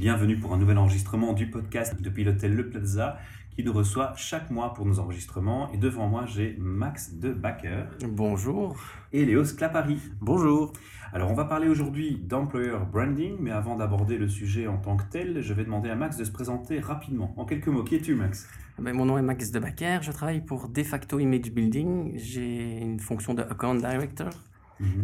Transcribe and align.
Bienvenue 0.00 0.38
pour 0.38 0.54
un 0.54 0.56
nouvel 0.56 0.78
enregistrement 0.78 1.34
du 1.34 1.50
podcast 1.50 1.94
depuis 2.00 2.24
l'hôtel 2.24 2.56
Le 2.56 2.70
Plaza 2.70 3.18
qui 3.54 3.62
nous 3.62 3.74
reçoit 3.74 4.14
chaque 4.16 4.50
mois 4.50 4.72
pour 4.72 4.86
nos 4.86 4.98
enregistrements. 4.98 5.70
Et 5.74 5.76
devant 5.76 6.08
moi, 6.08 6.24
j'ai 6.24 6.56
Max 6.58 7.16
de 7.16 7.34
Backer 7.34 7.84
Bonjour. 8.08 8.78
et 9.12 9.26
Léos 9.26 9.54
Clapari. 9.54 9.98
Bonjour. 10.22 10.72
Alors, 11.12 11.30
on 11.30 11.34
va 11.34 11.44
parler 11.44 11.68
aujourd'hui 11.68 12.16
d'employer 12.16 12.72
branding, 12.90 13.36
mais 13.40 13.50
avant 13.50 13.76
d'aborder 13.76 14.16
le 14.16 14.26
sujet 14.26 14.66
en 14.66 14.78
tant 14.78 14.96
que 14.96 15.04
tel, 15.10 15.42
je 15.42 15.52
vais 15.52 15.64
demander 15.64 15.90
à 15.90 15.96
Max 15.96 16.16
de 16.16 16.24
se 16.24 16.32
présenter 16.32 16.80
rapidement. 16.80 17.34
En 17.36 17.44
quelques 17.44 17.68
mots, 17.68 17.84
qui 17.84 17.96
es-tu, 17.96 18.14
Max? 18.14 18.48
Ben, 18.78 18.96
mon 18.96 19.04
nom 19.04 19.18
est 19.18 19.22
Max 19.22 19.50
Debacker, 19.50 20.02
je 20.02 20.12
travaille 20.12 20.40
pour 20.40 20.70
De 20.70 20.82
facto 20.82 21.18
Image 21.18 21.52
Building. 21.52 22.12
J'ai 22.16 22.78
une 22.78 23.00
fonction 23.00 23.34
de 23.34 23.42
Account 23.42 23.74
Director. 23.74 24.30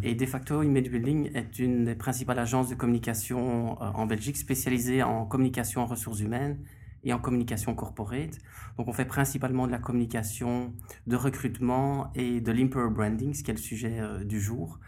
Et 0.02 0.14
De 0.14 0.26
facto 0.26 0.62
Image 0.62 0.90
Building 0.90 1.30
est 1.34 1.58
une 1.58 1.84
des 1.84 1.94
principales 1.94 2.38
agences 2.38 2.68
de 2.68 2.74
communication 2.74 3.80
euh, 3.82 3.86
en 3.94 4.06
Belgique 4.06 4.36
spécialisée 4.36 5.02
en 5.02 5.26
communication 5.26 5.82
en 5.82 5.86
ressources 5.86 6.20
humaines 6.20 6.58
et 7.04 7.12
en 7.12 7.18
communication 7.18 7.74
corporate. 7.74 8.38
Donc 8.78 8.88
on 8.88 8.92
fait 8.92 9.04
principalement 9.04 9.66
de 9.66 9.72
la 9.72 9.78
communication 9.78 10.72
de 11.06 11.16
recrutement 11.16 12.10
et 12.14 12.40
de 12.40 12.52
l'employer 12.52 12.90
branding, 12.90 13.34
ce 13.34 13.42
qui 13.42 13.50
est 13.50 13.54
le 13.54 13.60
sujet 13.60 13.98
euh, 14.00 14.24
du 14.24 14.40
jour. 14.40 14.78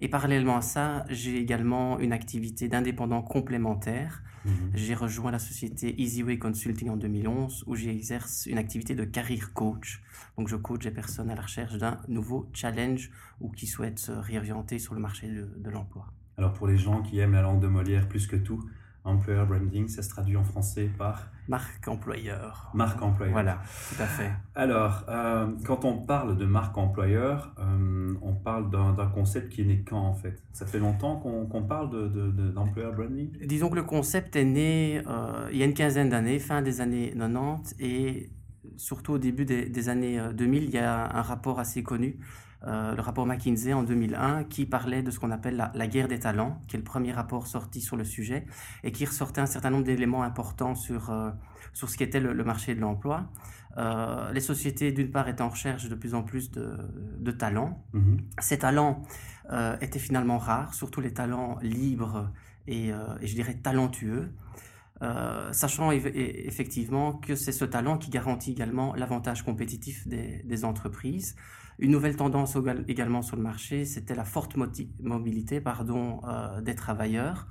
Et 0.00 0.08
parallèlement 0.08 0.56
à 0.56 0.60
ça, 0.60 1.04
j'ai 1.08 1.38
également 1.38 1.98
une 1.98 2.12
activité 2.12 2.68
d'indépendant 2.68 3.22
complémentaire. 3.22 4.22
Mhm. 4.44 4.52
J'ai 4.74 4.94
rejoint 4.94 5.30
la 5.30 5.38
société 5.38 5.94
Easyway 6.00 6.38
Consulting 6.38 6.90
en 6.90 6.96
2011 6.96 7.64
où 7.66 7.74
j'exerce 7.74 8.46
une 8.46 8.58
activité 8.58 8.94
de 8.94 9.04
carrière 9.04 9.52
coach. 9.52 10.02
Donc 10.36 10.48
je 10.48 10.56
coach 10.56 10.84
des 10.84 10.90
personnes 10.90 11.30
à 11.30 11.34
la 11.34 11.42
recherche 11.42 11.78
d'un 11.78 12.00
nouveau 12.08 12.50
challenge 12.52 13.10
ou 13.40 13.50
qui 13.50 13.66
souhaitent 13.66 13.98
se 13.98 14.12
réorienter 14.12 14.78
sur 14.78 14.94
le 14.94 15.00
marché 15.00 15.28
de, 15.28 15.48
de 15.56 15.70
l'emploi. 15.70 16.06
Alors, 16.36 16.52
pour 16.52 16.66
les 16.66 16.76
gens 16.76 17.00
qui 17.02 17.18
aiment 17.20 17.32
la 17.34 17.42
langue 17.42 17.60
de 17.60 17.68
Molière 17.68 18.08
plus 18.08 18.26
que 18.26 18.36
tout, 18.36 18.68
employer 19.04 19.44
branding, 19.46 19.88
ça 19.88 20.02
se 20.02 20.08
traduit 20.08 20.36
en 20.36 20.44
français 20.44 20.90
par 20.98 21.30
Marque 21.46 21.86
employeur. 21.88 22.70
marque 22.72 23.02
employeur. 23.02 23.32
Voilà, 23.34 23.58
tout 23.90 24.02
à 24.02 24.06
fait. 24.06 24.30
Alors, 24.54 25.04
euh, 25.10 25.46
quand 25.66 25.84
on 25.84 25.98
parle 25.98 26.38
de 26.38 26.46
marque 26.46 26.78
employeur, 26.78 27.54
euh, 27.58 28.14
on 28.22 28.32
parle 28.34 28.70
d'un 28.70 29.06
concept 29.08 29.50
qui 29.52 29.60
est 29.60 29.64
né 29.66 29.84
quand 29.86 30.00
en 30.00 30.14
fait 30.14 30.42
Ça 30.54 30.64
fait 30.64 30.78
longtemps 30.78 31.16
qu'on 31.16 31.62
parle 31.64 31.90
de, 31.90 32.08
de, 32.08 32.30
de- 32.30 32.50
d'employer 32.50 32.90
branding? 32.92 33.30
Disons 33.46 33.68
que 33.68 33.76
le 33.76 33.82
concept 33.82 34.36
est 34.36 34.44
né 34.44 35.02
euh, 35.06 35.48
il 35.52 35.58
y 35.58 35.62
a 35.62 35.66
une 35.66 35.74
quinzaine 35.74 36.08
d'années, 36.08 36.38
fin 36.38 36.62
des 36.62 36.80
années 36.80 37.12
90 37.14 37.76
et 37.80 38.30
surtout 38.78 39.12
au 39.12 39.18
début 39.18 39.44
des, 39.44 39.66
des 39.68 39.88
années 39.90 40.18
euh, 40.18 40.32
2000, 40.32 40.64
il 40.64 40.70
y 40.70 40.78
a 40.78 41.14
un 41.14 41.22
rapport 41.22 41.60
assez 41.60 41.82
connu, 41.82 42.16
le 42.66 43.00
rapport 43.00 43.26
McKinsey 43.26 43.72
en 43.74 43.82
2001, 43.82 44.44
qui 44.44 44.64
parlait 44.66 45.02
de 45.02 45.10
ce 45.10 45.18
qu'on 45.20 45.30
appelle 45.30 45.56
la, 45.56 45.70
la 45.74 45.86
guerre 45.86 46.08
des 46.08 46.18
talents, 46.18 46.60
qui 46.66 46.76
est 46.76 46.78
le 46.78 46.84
premier 46.84 47.12
rapport 47.12 47.46
sorti 47.46 47.80
sur 47.80 47.96
le 47.96 48.04
sujet 48.04 48.46
et 48.82 48.90
qui 48.92 49.04
ressortait 49.04 49.40
un 49.42 49.46
certain 49.46 49.70
nombre 49.70 49.84
d'éléments 49.84 50.22
importants 50.22 50.74
sur, 50.74 51.10
euh, 51.10 51.30
sur 51.72 51.88
ce 51.90 51.96
qu'était 51.98 52.20
le, 52.20 52.32
le 52.32 52.44
marché 52.44 52.74
de 52.74 52.80
l'emploi. 52.80 53.30
Euh, 53.76 54.32
les 54.32 54.40
sociétés, 54.40 54.92
d'une 54.92 55.10
part, 55.10 55.28
étaient 55.28 55.42
en 55.42 55.48
recherche 55.50 55.88
de 55.88 55.94
plus 55.94 56.14
en 56.14 56.22
plus 56.22 56.50
de, 56.52 56.76
de 57.18 57.30
talents, 57.32 57.84
Mhm. 57.92 58.18
ces 58.40 58.58
talents 58.58 59.02
euh, 59.52 59.76
étaient 59.80 59.98
finalement 59.98 60.38
rares, 60.38 60.72
surtout 60.74 61.00
les 61.02 61.12
talents 61.12 61.58
libres 61.60 62.30
et, 62.66 62.92
euh, 62.92 62.96
et 63.20 63.26
je 63.26 63.34
dirais 63.34 63.54
talentueux, 63.54 64.32
Euh, 65.02 65.52
sachant 65.52 65.90
eff- 65.90 66.12
effectivement 66.14 67.14
que 67.14 67.34
c'est 67.34 67.50
ce 67.52 67.64
talent 67.64 67.98
qui 67.98 68.10
garantit 68.10 68.52
également 68.52 68.94
l'avantage 68.94 69.42
compétitif 69.42 70.06
des, 70.06 70.40
des 70.44 70.64
entreprises. 70.64 71.34
Une 71.78 71.90
nouvelle 71.90 72.16
tendance 72.16 72.56
égal- 72.56 72.84
également 72.88 73.22
sur 73.22 73.36
le 73.36 73.42
marché, 73.42 73.84
c'était 73.84 74.14
la 74.14 74.24
forte 74.24 74.56
mobilité 75.00 75.60
pardon, 75.60 76.20
euh, 76.26 76.60
des 76.60 76.74
travailleurs 76.74 77.48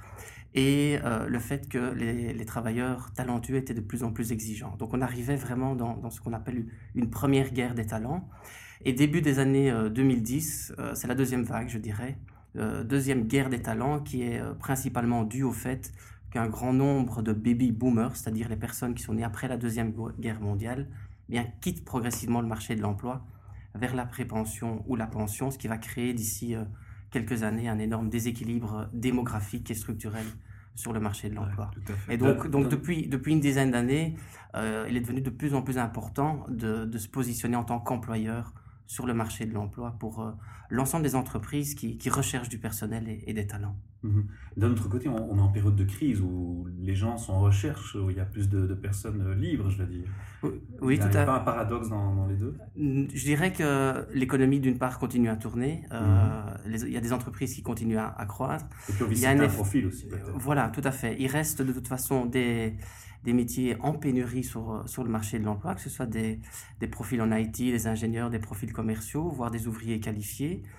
et 0.56 1.00
euh, 1.04 1.28
le 1.28 1.40
fait 1.40 1.68
que 1.68 1.94
les, 1.94 2.46
travailleurs 2.46 3.12
talentueux 3.14 3.56
étaient 3.56 3.74
de 3.74 3.82
plus 3.82 4.04
en 4.04 4.12
plus 4.12 4.32
exigeants. 4.32 4.76
Donc 4.78 4.94
on 4.94 5.02
arrivait 5.02 5.36
vraiment 5.36 5.76
dans, 5.76 6.10
ce 6.10 6.22
qu'on 6.22 6.34
appelle 6.34 6.66
une 6.96 7.10
première 7.10 7.52
guerre 7.52 7.74
des 7.74 7.86
talents. 7.86 8.28
Et 8.86 8.94
début 8.94 9.22
des 9.22 9.40
années 9.40 9.72
euh, 9.72 9.90
2010, 9.90 10.74
euh, 10.78 10.94
c'est 10.94 11.08
la 11.08 11.16
deuxième 11.16 11.44
vague, 11.44 11.70
je 11.70 11.78
dirais, 11.78 12.18
deuxième 12.86 13.24
guerre 13.24 13.50
des 13.50 13.64
talents 13.64 14.00
qui 14.00 14.22
est 14.22 14.40
principalement 14.60 15.24
due 15.24 15.42
au 15.42 15.52
fait 15.52 15.92
qu'un 16.30 16.46
grand 16.46 16.72
nombre 16.72 17.24
de 17.24 17.34
baby 17.34 17.72
boomers, 17.72 18.16
c'est-à-dire 18.16 18.48
les 18.48 18.56
personnes 18.56 18.94
qui 18.94 19.02
sont 19.02 19.16
nées 19.16 19.24
après 19.24 19.48
la 19.48 19.58
deuxième 19.58 19.92
guerre 20.20 20.40
mondiale, 20.40 20.88
eh 21.30 21.32
bien 21.32 21.48
quittent 21.62 21.84
progressivement 21.84 22.42
le 22.42 22.48
marché 22.48 22.76
de 22.76 22.82
l'emploi 22.84 23.26
vers 23.76 23.96
la 23.96 24.06
prépension 24.06 24.84
ou 24.88 24.96
la 24.96 25.08
pension, 25.08 25.52
ce 25.52 25.58
qui 25.58 25.68
va 25.68 25.78
créer 25.78 26.14
d'ici 26.14 26.56
euh, 26.56 26.64
quelques 27.12 27.44
années 27.44 27.70
un 27.70 27.80
énorme 27.80 28.10
déséquilibre 28.10 28.90
démographique 28.94 29.70
et 29.72 29.76
structurel 29.76 30.26
sur 30.76 30.94
le 30.94 31.00
marché 31.00 31.30
de 31.30 31.36
l'emploi. 31.36 31.70
Et 32.10 32.18
donc, 32.18 32.48
donc 32.50 32.64
dans- 32.64 32.70
depuis, 32.70 33.08
depuis 33.08 33.34
une 33.34 33.40
dizaine 33.40 33.72
d'années, 33.72 34.16
euh, 34.56 34.88
il 34.90 34.98
est 34.98 35.02
devenu 35.02 35.22
de 35.22 35.30
plus 35.30 35.54
en 35.54 35.62
plus 35.62 35.78
important 35.78 36.46
de, 36.50 36.86
de 36.86 36.98
se 36.98 37.08
positionner 37.08 37.56
en 37.56 37.64
tant 37.64 37.80
qu'employeur 37.80 38.54
sur 38.88 39.06
le 39.06 39.14
marché 39.14 39.46
de 39.46 39.54
l'emploi 39.54 39.96
pour 40.00 40.22
euh, 40.22 40.32
l'ensemble 40.70 41.04
des 41.04 41.16
entreprises 41.16 41.76
qui, 41.76 41.98
qui 41.98 42.10
recherchent 42.10 42.50
du 42.50 42.58
personnel 42.60 43.08
et, 43.08 43.24
et 43.28 43.34
des 43.34 43.46
talents. 43.48 43.78
Mhm. 44.04 44.26
D'un 44.58 44.72
autre 44.72 44.90
côté, 44.90 45.08
on, 45.10 45.32
on 45.32 45.38
est 45.38 45.42
en 45.42 45.48
période 45.48 45.76
de 45.76 45.84
crise 45.86 46.22
où 46.22 46.68
les 46.82 46.94
gens 46.96 47.18
sont 47.18 47.34
en 47.34 47.40
recherche, 47.40 47.96
où 47.96 48.10
il 48.10 48.18
y 48.18 48.20
a 48.20 48.26
plus 48.26 48.50
de, 48.50 48.68
de 48.68 48.74
personnes 48.74 49.22
euh, 49.22 49.34
libres, 49.34 49.70
je 49.70 49.78
veux 49.78 49.88
dire. 49.88 50.04
Oui, 50.82 50.96
il 50.96 51.00
tout 51.00 51.08
n'y 51.08 51.16
a 51.16 51.22
à 51.22 51.26
pas 51.26 51.36
un 51.38 51.40
paradoxe 51.40 51.88
dans, 51.90 52.14
dans 52.14 52.28
les 52.28 52.36
deux? 52.36 52.56
Je 52.78 53.24
dirais 53.24 53.54
que 53.54 54.06
l'économie, 54.14 54.60
d'une 54.60 54.78
part, 54.78 55.00
continue 55.00 55.30
à 55.30 55.38
tourner. 55.38 55.84
Euh, 55.94 56.44
les- 56.68 56.84
il 56.84 56.92
y 56.92 56.98
a 56.98 57.02
des 57.02 57.14
entreprises 57.14 57.54
qui 57.56 57.64
continuent 57.64 57.98
à, 57.98 58.10
à 58.18 58.26
croître. 58.26 58.66
Et 58.90 58.94
puis 58.94 59.04
on 59.08 59.12
Il 59.12 59.20
y 59.20 59.26
a 59.26 59.30
un 59.32 59.38
eff- 59.38 59.54
profils 59.54 59.86
aussi, 59.86 60.08
peut-être. 60.08 60.32
Voilà, 60.36 60.70
tout 60.70 60.82
à 60.84 60.92
fait. 60.92 61.16
Il 61.20 61.28
reste 61.28 61.62
de 61.62 61.72
toute 61.72 61.88
façon 61.88 62.26
des, 62.26 62.76
des 63.24 63.32
métiers 63.34 63.78
en 63.80 63.94
pénurie 63.94 64.44
sur, 64.44 64.84
sur 64.86 65.04
le 65.06 65.10
marché 65.10 65.40
de 65.40 65.46
l'emploi, 65.46 65.76
que 65.76 65.82
ce 65.82 65.90
soit 65.90 66.06
des, 66.08 66.42
des 66.82 66.88
profils 66.88 67.22
en 67.22 67.32
IT, 67.32 67.56
des 67.58 67.88
ingénieurs, 67.88 68.30
des 68.30 68.40
profils 68.40 68.74
commerciaux, 68.74 69.30
voire 69.30 69.50
des 69.50 69.68
ouvriers 69.68 70.02
qualifiés, 70.02 70.64
euh, 70.66 70.70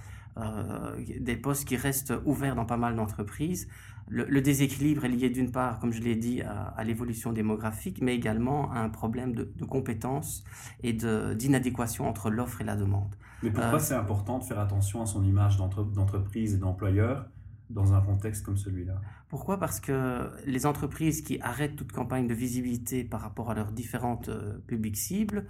des 1.20 1.36
postes 1.36 1.66
qui 1.66 1.76
restent 1.76 2.12
ouverts 2.24 2.56
dans 2.56 2.66
pas 2.66 2.76
mal 2.76 2.96
d'entreprises. 2.96 3.68
Le, 4.08 4.24
le 4.24 4.42
déséquilibre 4.42 5.04
est 5.06 5.08
lié 5.08 5.30
d'une 5.30 5.50
part, 5.50 5.78
comme 5.78 5.92
je 5.92 6.02
l'ai 6.02 6.16
dit, 6.16 6.42
à, 6.42 6.64
à 6.76 6.84
l'évolution 6.84 7.32
démographique, 7.32 8.02
mais 8.02 8.14
également 8.14 8.70
à 8.70 8.80
un 8.80 8.90
problème 8.90 9.34
de, 9.34 9.50
de 9.56 9.64
compétences 9.64 10.44
et 10.82 10.92
d'inadéquation 10.92 12.06
entre 12.06 12.30
l'offre 12.30 12.60
et 12.60 12.64
la 12.64 12.76
demande. 12.76 13.14
Mais 13.42 13.50
pourquoi 13.50 13.76
euh, 13.76 13.78
c'est 13.78 13.94
important 13.94 14.38
de 14.38 14.44
faire 14.44 14.58
attention 14.58 15.00
à 15.00 15.06
son 15.06 15.24
image 15.24 15.56
d'entre- 15.56 15.84
d'entreprise 15.84 16.54
et 16.54 16.58
d'employeur 16.58 17.26
dans 17.70 17.94
un 17.94 18.02
contexte 18.02 18.44
comme 18.44 18.58
celui-là? 18.58 19.00
Pourquoi? 19.28 19.58
Parce 19.58 19.80
que 19.80 20.30
les 20.44 20.66
entreprises 20.66 21.22
qui 21.22 21.40
arrêtent 21.40 21.76
toute 21.76 21.92
campagne 21.92 22.26
de 22.26 22.34
visibilité 22.34 23.04
par 23.04 23.22
rapport 23.22 23.50
à 23.50 23.54
leurs 23.54 23.72
différentes 23.72 24.28
euh, 24.28 24.58
publics 24.66 24.98
cibles 24.98 25.46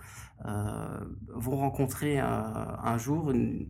euh, 0.47 1.01
vont 1.34 1.56
rencontrer 1.56 2.21
euh, 2.21 2.25
un 2.25 2.99
jour 2.99 3.33
une- 3.33 3.66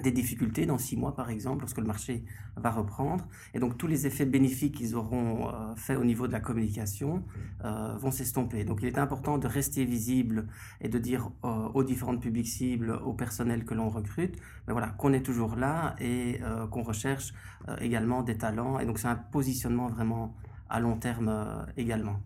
des 0.00 0.10
difficultés 0.10 0.64
dans 0.66 0.78
six 0.78 0.96
mois, 0.96 1.14
par 1.14 1.28
exemple, 1.30 1.60
lorsque 1.60 1.78
le 1.78 1.86
marché 1.86 2.24
va 2.56 2.70
reprendre. 2.70 3.26
Et 3.54 3.58
donc 3.58 3.76
tous 3.76 3.86
les 3.86 4.06
effets 4.06 4.24
bénéfiques 4.24 4.76
qu'ils 4.76 4.94
auront 4.96 5.48
euh, 5.48 5.74
fait 5.76 5.96
au 5.96 6.04
niveau 6.04 6.26
de 6.26 6.32
la 6.32 6.40
communication 6.40 7.24
euh, 7.64 7.96
vont 7.98 8.10
s'estomper. 8.10 8.64
Donc 8.64 8.80
il 8.82 8.88
est 8.88 8.98
important 8.98 9.38
de 9.38 9.46
rester 9.46 9.84
visible 9.84 10.46
et 10.80 10.88
de 10.88 10.98
dire 10.98 11.30
euh, 11.44 11.68
aux 11.74 11.84
différentes 11.84 12.20
publics 12.20 12.48
cibles, 12.48 12.92
au 13.04 13.12
personnel 13.12 13.64
que 13.64 13.74
l'on 13.74 13.90
recrute, 13.90 14.36
ben 14.66 14.72
voilà, 14.72 14.88
qu'on 14.88 15.12
est 15.12 15.22
toujours 15.22 15.56
là 15.56 15.94
et 16.00 16.40
euh, 16.42 16.66
qu'on 16.66 16.82
recherche 16.82 17.32
également 17.80 18.22
des 18.22 18.36
talents. 18.36 18.80
Et 18.80 18.86
donc 18.86 18.98
c'est 18.98 19.08
un 19.08 19.16
positionnement 19.16 19.88
vraiment 19.88 20.34
à 20.68 20.80
long 20.80 20.96
terme 20.96 21.66
également. 21.76 22.20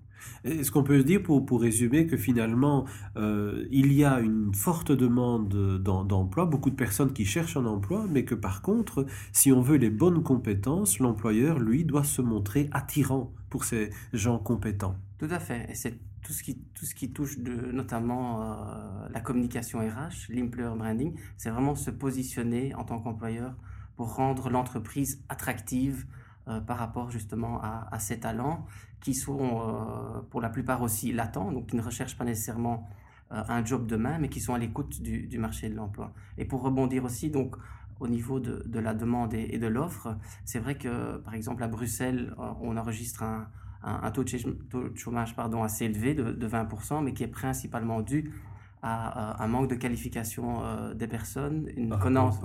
Est-ce 0.45 0.71
qu'on 0.71 0.83
peut 0.83 0.99
se 1.01 1.05
dire, 1.05 1.23
pour, 1.23 1.45
pour 1.45 1.61
résumer, 1.61 2.07
que 2.07 2.17
finalement, 2.17 2.87
euh, 3.17 3.67
il 3.71 3.93
y 3.93 4.05
a 4.05 4.21
une 4.21 4.55
forte 4.55 4.93
demande 4.93 5.49
d'em- 5.83 6.07
d'emploi, 6.07 6.47
beaucoup 6.47 6.71
de 6.71 6.77
personnes 6.77 7.13
qui 7.13 7.25
cherchent 7.25 7.57
un 7.57 7.67
emploi, 7.67 8.07
mais 8.11 8.25
que 8.25 8.35
par 8.35 8.63
contre, 8.63 9.07
si 9.33 9.53
on 9.53 9.61
veut 9.61 9.77
les 9.77 9.91
bonnes 9.91 10.23
compétences, 10.23 10.99
l'employeur, 10.99 11.59
lui, 11.59 11.85
doit 11.85 12.05
se 12.05 12.23
montrer 12.23 12.69
attirant 12.73 13.33
pour 13.51 13.65
ces 13.65 13.91
gens 14.13 14.39
compétents? 14.39 14.97
Tout 15.19 15.29
à 15.31 15.39
fait. 15.39 15.67
Et 15.71 15.75
c'est 15.75 15.99
tout 16.23 16.33
ce 16.33 16.43
qui, 16.43 16.59
tout 16.75 16.85
ce 16.85 16.95
qui 16.95 17.13
touche 17.13 17.39
de, 17.39 17.53
notamment 17.73 18.43
euh, 18.43 19.09
la 19.11 19.21
communication 19.21 19.79
RH, 19.81 20.29
l'employer 20.31 20.77
branding, 20.77 21.19
c'est 21.37 21.51
vraiment 21.51 21.75
se 21.75 21.91
positionner 21.91 22.75
en 22.75 22.85
tant 22.85 23.01
qu'employeur 23.01 23.55
pour 23.97 24.15
rendre 24.15 24.51
l'entreprise 24.51 25.23
attractive 25.29 26.07
euh, 26.49 26.61
par 26.61 26.79
rapport 26.79 27.11
justement 27.11 27.61
à, 27.61 27.99
ces 27.99 28.21
talents 28.21 28.67
qui 29.01 29.15
sont 29.15 29.41
euh, 29.41 30.21
pour 30.31 30.41
la 30.41 30.49
plupart 30.49 30.81
aussi 30.81 31.13
latents, 31.13 31.51
donc 31.51 31.67
qui 31.67 31.77
ne 31.77 31.83
recherchent 31.83 32.17
pas 32.17 32.25
nécessairement 32.25 32.89
euh, 33.33 33.43
un 33.49 33.65
job 33.65 33.89
demain, 33.89 34.19
mais 34.21 34.29
qui 34.29 34.41
sont 34.41 34.55
à 34.55 34.59
l'écoute 34.59 35.03
du, 35.03 35.39
marché 35.39 35.69
de 35.69 35.75
l'emploi. 35.75 36.13
Et 36.39 36.45
pour 36.45 36.63
rebondir 36.63 37.05
aussi, 37.05 37.31
donc 37.31 37.57
au 37.99 38.07
niveau 38.07 38.39
de, 38.39 38.79
la 38.79 38.95
demande 38.95 39.35
et, 39.35 39.59
de 39.59 39.67
l'offre, 39.67 40.17
c'est 40.45 40.61
vrai 40.61 40.77
que 40.77 41.17
par 41.17 41.35
exemple 41.35 41.65
à 41.65 41.69
Bruxelles, 41.69 42.33
on 42.61 42.77
enregistre 42.77 43.25
un, 43.25 43.49
un, 43.83 44.11
taux, 44.13 44.23
de 44.23 44.93
chômage 44.95 45.35
pardon, 45.35 45.65
assez 45.65 45.87
élevé 45.87 46.15
de, 46.15 46.31
de 46.31 46.49
20%, 46.49 47.03
mais 47.03 47.13
qui 47.13 47.25
est 47.25 47.29
principalement 47.29 48.03
dû 48.03 48.33
à, 48.83 49.43
un 49.43 49.49
manque 49.49 49.69
de 49.69 49.75
qualification 49.75 50.63
euh, 50.63 50.95
des 50.95 51.07
personnes, 51.07 51.69
une 51.77 51.99
connaissance 51.99 52.41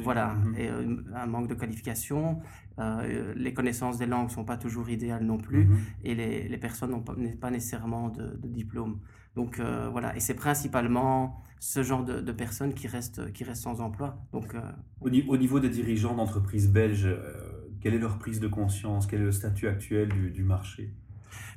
Voilà, 0.00 0.34
mhm. 0.34 0.54
et 0.56 0.68
euh, 0.68 0.96
un 1.14 1.26
manque 1.26 1.48
de 1.48 1.54
qualification. 1.54 2.40
Euh, 2.78 3.32
les 3.36 3.54
connaissances 3.54 3.98
des 3.98 4.06
langues 4.06 4.30
sont 4.30 4.44
pas 4.44 4.56
toujours 4.56 4.88
idéales 4.90 5.24
non 5.24 5.38
plus, 5.38 5.66
mhm. 5.66 5.78
et 6.04 6.14
les, 6.14 6.48
les 6.48 6.58
personnes 6.58 6.90
n'ont 6.90 7.02
pas, 7.02 7.14
pas, 7.40 7.50
nécessairement 7.50 8.08
de, 8.08 8.38
diplôme. 8.44 9.00
Donc 9.36 9.60
voilà, 9.60 10.14
et 10.16 10.20
c'est 10.20 10.34
principalement 10.34 11.42
ce 11.58 11.82
genre 11.82 12.04
de, 12.04 12.32
personnes 12.32 12.72
qui 12.72 12.86
restent, 12.86 13.32
qui 13.32 13.42
restent 13.42 13.64
sans 13.64 13.80
emploi. 13.80 14.16
Donc, 14.32 14.54
au, 15.00 15.08
au, 15.08 15.36
niveau 15.36 15.58
des 15.58 15.70
dirigeants 15.70 16.14
d'entreprises 16.14 16.70
belges, 16.70 17.08
quelle 17.80 17.94
est 17.94 17.98
leur 17.98 18.18
prise 18.18 18.38
de 18.38 18.46
conscience? 18.46 19.08
Quel 19.08 19.22
est 19.22 19.24
le 19.24 19.32
statut 19.32 19.66
actuel 19.66 20.08
du, 20.08 20.30
du 20.30 20.44
marché? 20.44 20.94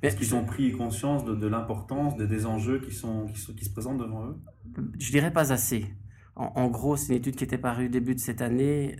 Est-ce 0.01 0.15
qu'ils 0.15 0.35
ont 0.35 0.45
pris 0.45 0.71
conscience 0.71 1.25
de, 1.25 1.47
l'importance 1.47 2.17
des, 2.17 2.45
enjeux 2.45 2.79
qui, 2.79 2.93
sont, 2.93 3.25
qui, 3.27 3.65
se 3.65 3.71
présentent 3.71 3.99
devant 3.99 4.25
eux? 4.25 4.37
Je 4.99 5.11
dirais 5.11 5.31
pas 5.31 5.51
assez. 5.51 5.85
En, 6.35 6.67
gros, 6.67 6.97
c'est 6.97 7.13
une 7.13 7.17
étude 7.17 7.35
qui 7.35 7.43
était 7.43 7.57
parue 7.57 7.89
début 7.89 8.13
de 8.13 8.19
cette 8.19 8.41
année. 8.43 8.97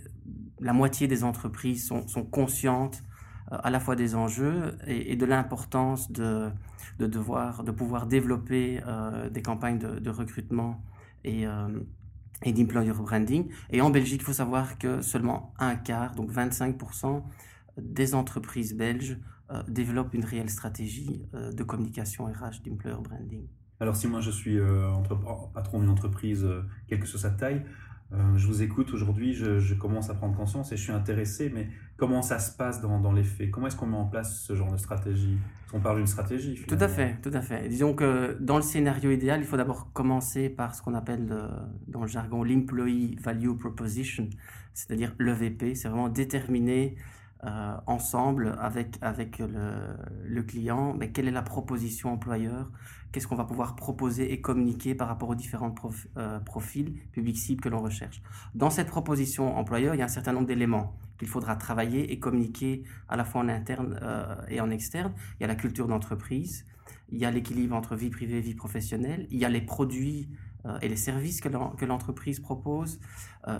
La 0.60 0.72
moitié 0.72 1.06
des 1.06 1.22
entreprises 1.22 1.86
sont, 1.86 2.24
conscientes 2.24 3.04
euh, 3.52 3.58
à 3.62 3.70
la 3.70 3.78
fois 3.78 3.94
des 3.94 4.16
enjeux 4.16 4.76
et, 4.88 5.14
de 5.14 5.24
l'importance 5.24 6.10
de, 6.10 6.50
de, 6.98 7.06
devoir, 7.06 7.62
de 7.62 7.70
pouvoir 7.70 8.06
développer 8.06 8.80
euh, 8.86 9.30
des 9.30 9.40
campagnes 9.40 9.78
de, 9.78 10.10
recrutement 10.10 10.82
et, 11.22 11.46
euh, 11.46 11.68
et 12.42 12.52
d'employer 12.52 12.90
branding. 12.90 13.48
Et 13.70 13.80
en 13.82 13.90
Belgique, 13.90 14.20
il 14.22 14.24
faut 14.24 14.32
savoir 14.32 14.76
que 14.76 15.00
seulement 15.00 15.54
un 15.60 15.76
quart, 15.76 16.16
donc 16.16 16.32
25% 16.32 17.22
des 17.80 18.16
entreprises 18.16 18.74
belges 18.74 19.16
euh, 19.50 19.62
développe 19.66 20.12
une 20.12 20.26
réelle 20.26 20.50
stratégie 20.50 21.22
euh, 21.32 21.50
de 21.52 21.62
communication 21.62 22.26
RH, 22.26 22.62
d'employer 22.66 22.98
branding. 23.00 23.46
Alors 23.80 23.96
si 23.96 24.06
moi 24.06 24.20
je 24.20 24.30
suis 24.30 24.58
euh, 24.58 24.90
patron 25.54 25.80
d'une 25.80 25.88
entreprise, 25.88 26.46
quelle 26.86 27.00
que 27.00 27.06
soit 27.06 27.20
sa 27.20 27.30
taille, 27.30 27.64
je 28.36 28.46
vous 28.46 28.62
écoute 28.62 28.90
aujourd'hui, 28.92 29.34
je, 29.34 29.74
commence 29.74 30.08
à 30.08 30.14
prendre 30.14 30.34
conscience 30.34 30.72
et 30.72 30.76
je 30.78 30.82
suis 30.82 30.92
intéressé, 30.92 31.50
mais 31.54 31.68
comment 31.98 32.22
ça 32.22 32.38
se 32.38 32.56
passe 32.56 32.80
dans, 32.80 33.00
dans 33.00 33.12
les 33.12 33.22
faits? 33.22 33.50
Comment 33.50 33.66
est-ce 33.66 33.76
qu'on 33.76 33.86
met 33.86 33.98
en 33.98 34.06
place 34.06 34.40
ce 34.40 34.54
genre 34.54 34.72
de 34.72 34.78
stratégie? 34.78 35.36
On 35.74 35.80
parle 35.80 35.98
d'une 35.98 36.06
stratégie. 36.06 36.64
Tout 36.66 36.78
à 36.80 36.88
fait, 36.88 37.20
tout 37.22 37.30
à 37.34 37.42
fait. 37.42 37.68
Disons 37.68 37.92
que 37.94 38.36
dans 38.40 38.56
le 38.56 38.62
scénario 38.62 39.10
idéal, 39.10 39.40
il 39.40 39.46
faut 39.46 39.58
d'abord 39.58 39.92
commencer 39.92 40.48
par 40.48 40.74
ce 40.74 40.80
qu'on 40.80 40.94
appelle 40.94 41.26
dans 41.86 42.00
le 42.00 42.08
jargon 42.08 42.42
l'Employee 42.42 43.16
Value 43.20 43.54
Proposition, 43.58 44.28
c'est-à-dire 44.72 45.14
l'EVP, 45.18 45.74
c'est 45.74 45.88
vraiment 45.88 46.08
déterminer 46.08 46.96
euh, 47.44 47.76
ensemble 47.86 48.56
avec, 48.60 48.96
avec 49.00 49.38
le, 49.38 50.42
client, 50.42 50.94
mais 50.98 51.12
quelle 51.12 51.28
est 51.28 51.32
la 51.32 51.42
proposition 51.42 52.12
employeur, 52.12 52.68
qu'est-ce 53.12 53.28
qu'on 53.28 53.36
va 53.36 53.44
pouvoir 53.44 53.76
proposer 53.76 54.32
et 54.32 54.40
communiquer 54.40 54.96
par 54.96 55.06
rapport 55.06 55.28
aux 55.28 55.36
différents 55.36 55.72
euh, 56.16 56.40
profils 56.40 56.94
publics 57.12 57.38
cibles 57.38 57.60
que 57.60 57.68
l'on 57.68 57.80
recherche? 57.80 58.22
Dans 58.56 58.70
cette 58.70 58.88
proposition 58.88 59.56
employeur, 59.56 59.94
il 59.94 59.98
y 59.98 60.02
a 60.02 60.06
un 60.06 60.08
certain 60.08 60.32
nombre 60.32 60.46
d'éléments 60.46 60.96
qu'il 61.16 61.28
faudra 61.28 61.54
travailler 61.54 62.12
et 62.12 62.18
communiquer 62.18 62.82
à 63.08 63.16
la 63.16 63.24
fois 63.24 63.42
en 63.42 63.48
interne 63.48 64.00
euh, 64.02 64.34
et 64.48 64.60
en 64.60 64.70
externe. 64.70 65.12
Il 65.38 65.42
y 65.42 65.44
a 65.44 65.48
la 65.48 65.54
culture 65.54 65.86
d'entreprise, 65.86 66.66
il 67.10 67.18
y 67.18 67.24
a 67.24 67.30
l'équilibre 67.30 67.76
entre 67.76 67.94
vie 67.94 68.10
privée 68.10 68.38
et 68.38 68.40
vie 68.40 68.54
professionnelle, 68.54 69.28
il 69.30 69.38
y 69.38 69.44
a 69.44 69.48
les 69.48 69.60
produits 69.60 70.28
et 70.82 70.88
les 70.88 70.96
services 70.96 71.40
que 71.40 71.84
l'entreprise 71.84 72.40
propose, 72.40 73.00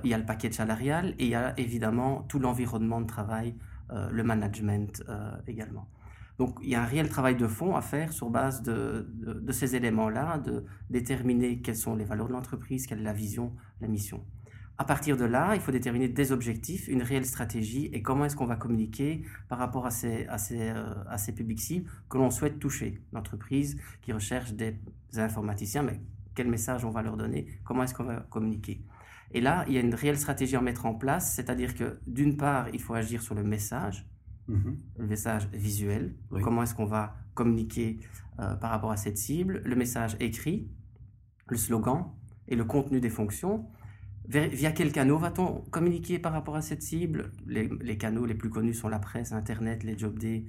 il 0.05 0.10
y 0.10 0.14
a 0.14 0.19
le 0.19 0.26
paquet 0.26 0.50
salarial 0.52 1.14
et 1.19 1.25
il 1.25 1.31
y 1.31 1.34
a 1.34 1.58
évidemment 1.58 2.22
tout 2.22 2.38
l'environnement 2.38 3.00
de 3.00 3.06
travail 3.06 3.55
euh, 3.90 4.10
le 4.10 4.22
management 4.22 5.02
euh, 5.08 5.31
également. 5.46 5.88
Donc 6.38 6.58
il 6.62 6.69
y 6.69 6.75
a 6.75 6.82
un 6.82 6.84
réel 6.84 7.08
travail 7.08 7.37
de 7.37 7.46
fond 7.46 7.75
à 7.75 7.81
faire 7.81 8.12
sur 8.12 8.28
base 8.28 8.62
de, 8.62 9.08
ces 9.50 9.76
éléments-là, 9.76 10.37
de 10.38 10.66
déterminer 10.90 11.62
quelles 11.62 11.76
sont 11.76 11.96
les 11.96 12.05
valeurs 12.05 12.28
de 12.28 12.34
l'entreprise, 12.34 12.87
quelle 12.87 12.99
est 12.99 13.05
la 13.05 13.14
vision, 13.14 13.55
la 13.81 13.88
mission. 13.88 14.22
À 14.76 14.84
partir 14.84 15.16
de 15.16 15.25
là, 15.25 15.55
il 15.55 15.62
faut 15.62 15.72
déterminer 15.72 16.06
des 16.06 16.32
objectifs, 16.32 16.87
une 16.87 17.02
réelle 17.02 17.25
stratégie 17.25 17.87
et 17.87 18.02
comment 18.02 18.26
est-ce 18.26 18.37
qu'on 18.37 18.44
va 18.44 18.56
communiquer 18.56 19.25
par 19.49 19.58
rapport 19.58 19.87
à 19.87 19.90
ces, 19.90 20.26
euh, 20.28 20.94
à 21.08 21.16
ces 21.16 21.32
publics 21.32 21.60
cibles 21.60 21.90
que 22.10 22.19
l'on 22.19 22.31
souhaite 22.31 22.58
toucher. 22.58 23.02
L'entreprise 23.14 23.81
qui 24.02 24.12
recherche 24.12 24.52
des 24.52 24.76
informaticiens, 25.16 25.82
mais 25.82 25.99
quel 26.38 26.49
message 26.49 26.85
on 26.85 26.90
va 26.90 27.02
leur 27.02 27.17
donner, 27.17 27.49
comment 27.64 27.82
est-ce 27.82 27.94
qu'on 27.94 28.05
va 28.05 28.20
communiquer. 28.31 28.85
Et 29.32 29.40
là, 29.40 29.64
il 29.67 29.75
y 29.75 29.76
a 29.76 29.81
une 29.81 29.93
réelle 29.93 30.17
stratégie 30.17 30.55
à 30.55 30.61
mettre 30.61 30.87
en 30.87 30.94
place, 30.94 31.35
c'est-à-dire 31.35 31.75
que 31.75 31.99
d'une 32.06 32.37
part, 32.37 32.69
il 32.73 32.81
faut 32.81 32.94
agir 32.94 33.23
sur 33.23 33.35
le 33.35 33.43
message, 33.43 34.06
mhm. 34.46 34.79
le 34.99 35.06
message 35.08 35.49
visuel, 35.52 36.14
comment 36.44 36.62
est-ce 36.62 36.76
qu'on 36.76 36.87
va 36.87 37.17
communiquer 37.35 37.99
euh, 38.38 38.55
par 38.55 38.70
rapport 38.70 38.93
à 38.93 38.96
cette 38.96 39.19
cible, 39.19 39.62
le 39.64 39.75
message 39.75 40.17
écrit, 40.20 40.70
le 41.49 41.56
slogan 41.56 42.05
et 42.46 42.55
le 42.55 42.64
contenu 42.64 43.00
des 43.00 43.11
fonctions. 43.11 43.67
Via 44.29 44.70
quels 44.70 44.93
canaux 44.93 45.19
va-t-on 45.19 45.62
communiquer 45.70 46.20
par 46.20 46.32
rapport 46.32 46.55
à 46.55 46.62
cette 46.62 46.82
cible? 46.82 47.32
Les, 47.46 47.99
canaux 47.99 48.26
les 48.26 48.34
plus 48.34 48.50
connus 48.50 48.75
sont 48.75 48.88
la 48.88 49.00
presse, 49.00 49.32
Internet, 49.32 49.82
les 49.82 49.99
job 49.99 50.19
days 50.20 50.46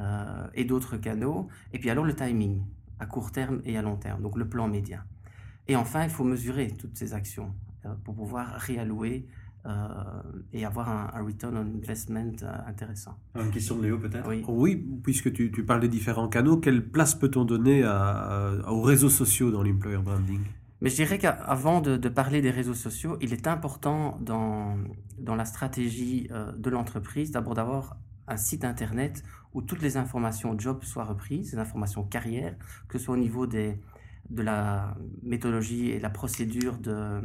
euh, 0.00 0.48
et 0.54 0.64
d'autres 0.64 0.96
canaux. 0.96 1.46
Et 1.72 1.78
puis 1.78 1.90
alors 1.90 2.04
le 2.04 2.14
timing, 2.14 2.64
à 2.98 3.06
court 3.06 3.30
terme 3.30 3.60
et 3.64 3.76
à 3.76 3.82
long 3.82 3.96
terme, 3.96 4.20
donc 4.22 4.36
le 4.36 4.48
plan 4.48 4.66
média. 4.66 5.04
Et 5.68 5.76
enfin, 5.76 6.04
il 6.04 6.10
faut 6.10 6.24
mesurer 6.24 6.72
toutes 6.76 6.96
ces 6.96 7.14
actions. 7.14 7.52
Euh, 7.86 7.94
pour 8.04 8.14
pouvoir 8.14 8.54
réallouer 8.56 9.24
euh, 9.64 9.70
et 10.52 10.64
avoir 10.64 10.88
un, 10.88 11.22
return 11.22 11.56
on 11.56 11.78
investment 11.78 12.32
euh, 12.42 12.52
intéressant. 12.66 13.16
Une 13.36 13.52
question 13.52 13.76
de 13.76 13.84
Léo 13.84 13.98
peut-être? 13.98 14.28
Oui. 14.28 14.44
oui. 14.48 14.84
puisque 15.04 15.32
tu, 15.32 15.52
tu, 15.52 15.64
parles 15.64 15.80
des 15.80 15.88
différents 15.88 16.28
canaux, 16.28 16.56
quelle 16.56 16.88
place 16.88 17.14
peut-on 17.14 17.44
donner 17.44 17.84
à, 17.84 18.62
aux 18.66 18.82
réseaux 18.82 19.08
sociaux 19.08 19.52
dans 19.52 19.62
l'employer 19.62 19.98
branding? 19.98 20.40
Mais 20.80 20.90
je 20.90 20.96
dirais 20.96 21.18
qu'avant 21.18 21.80
de, 21.80 21.96
de, 21.96 22.08
parler 22.08 22.40
des 22.40 22.50
réseaux 22.50 22.74
sociaux, 22.74 23.16
il 23.20 23.32
est 23.32 23.46
important 23.46 24.18
dans, 24.20 24.76
dans 25.18 25.36
la 25.36 25.44
stratégie 25.44 26.28
de 26.56 26.70
l'entreprise 26.70 27.30
d'abord 27.30 27.54
d'avoir 27.54 27.96
un 28.26 28.36
site 28.36 28.64
internet 28.64 29.22
où 29.54 29.62
toutes 29.62 29.82
les 29.82 29.96
informations 29.96 30.58
job 30.58 30.82
soient 30.82 31.04
reprises, 31.04 31.52
les 31.52 31.58
informations 31.58 32.02
carrière, 32.04 32.56
que 32.88 32.98
ce 32.98 33.04
soit 33.04 33.14
au 33.14 33.18
niveau 33.18 33.46
des, 33.46 33.80
de 34.30 34.42
la 34.42 34.96
méthodologie 35.22 35.90
et 35.90 36.00
la 36.00 36.10
procédure 36.10 36.78
de, 36.78 37.22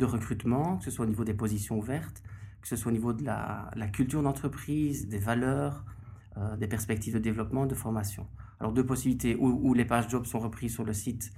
recrutement, 0.00 0.78
que 0.78 0.84
ce 0.84 0.90
soit 0.90 1.04
au 1.04 1.08
niveau 1.08 1.24
des 1.24 1.34
positions 1.34 1.78
ouvertes, 1.78 2.22
que 2.60 2.68
ce 2.68 2.76
soit 2.76 2.90
au 2.90 2.94
niveau 2.94 3.12
de 3.12 3.24
la, 3.24 3.70
culture 3.92 4.22
d'entreprise, 4.22 5.08
des 5.08 5.18
valeurs, 5.18 5.84
euh, 6.36 6.56
des 6.56 6.66
perspectives 6.66 7.14
de 7.14 7.18
développement, 7.18 7.66
de 7.66 7.74
formation. 7.74 8.26
Alors 8.60 8.72
deux 8.72 8.84
possibilités, 8.84 9.36
où, 9.36 9.74
les 9.74 9.84
pages 9.84 10.08
job 10.08 10.26
sont 10.26 10.38
reprises 10.38 10.72
sur 10.72 10.84
le 10.84 10.92
site 10.92 11.32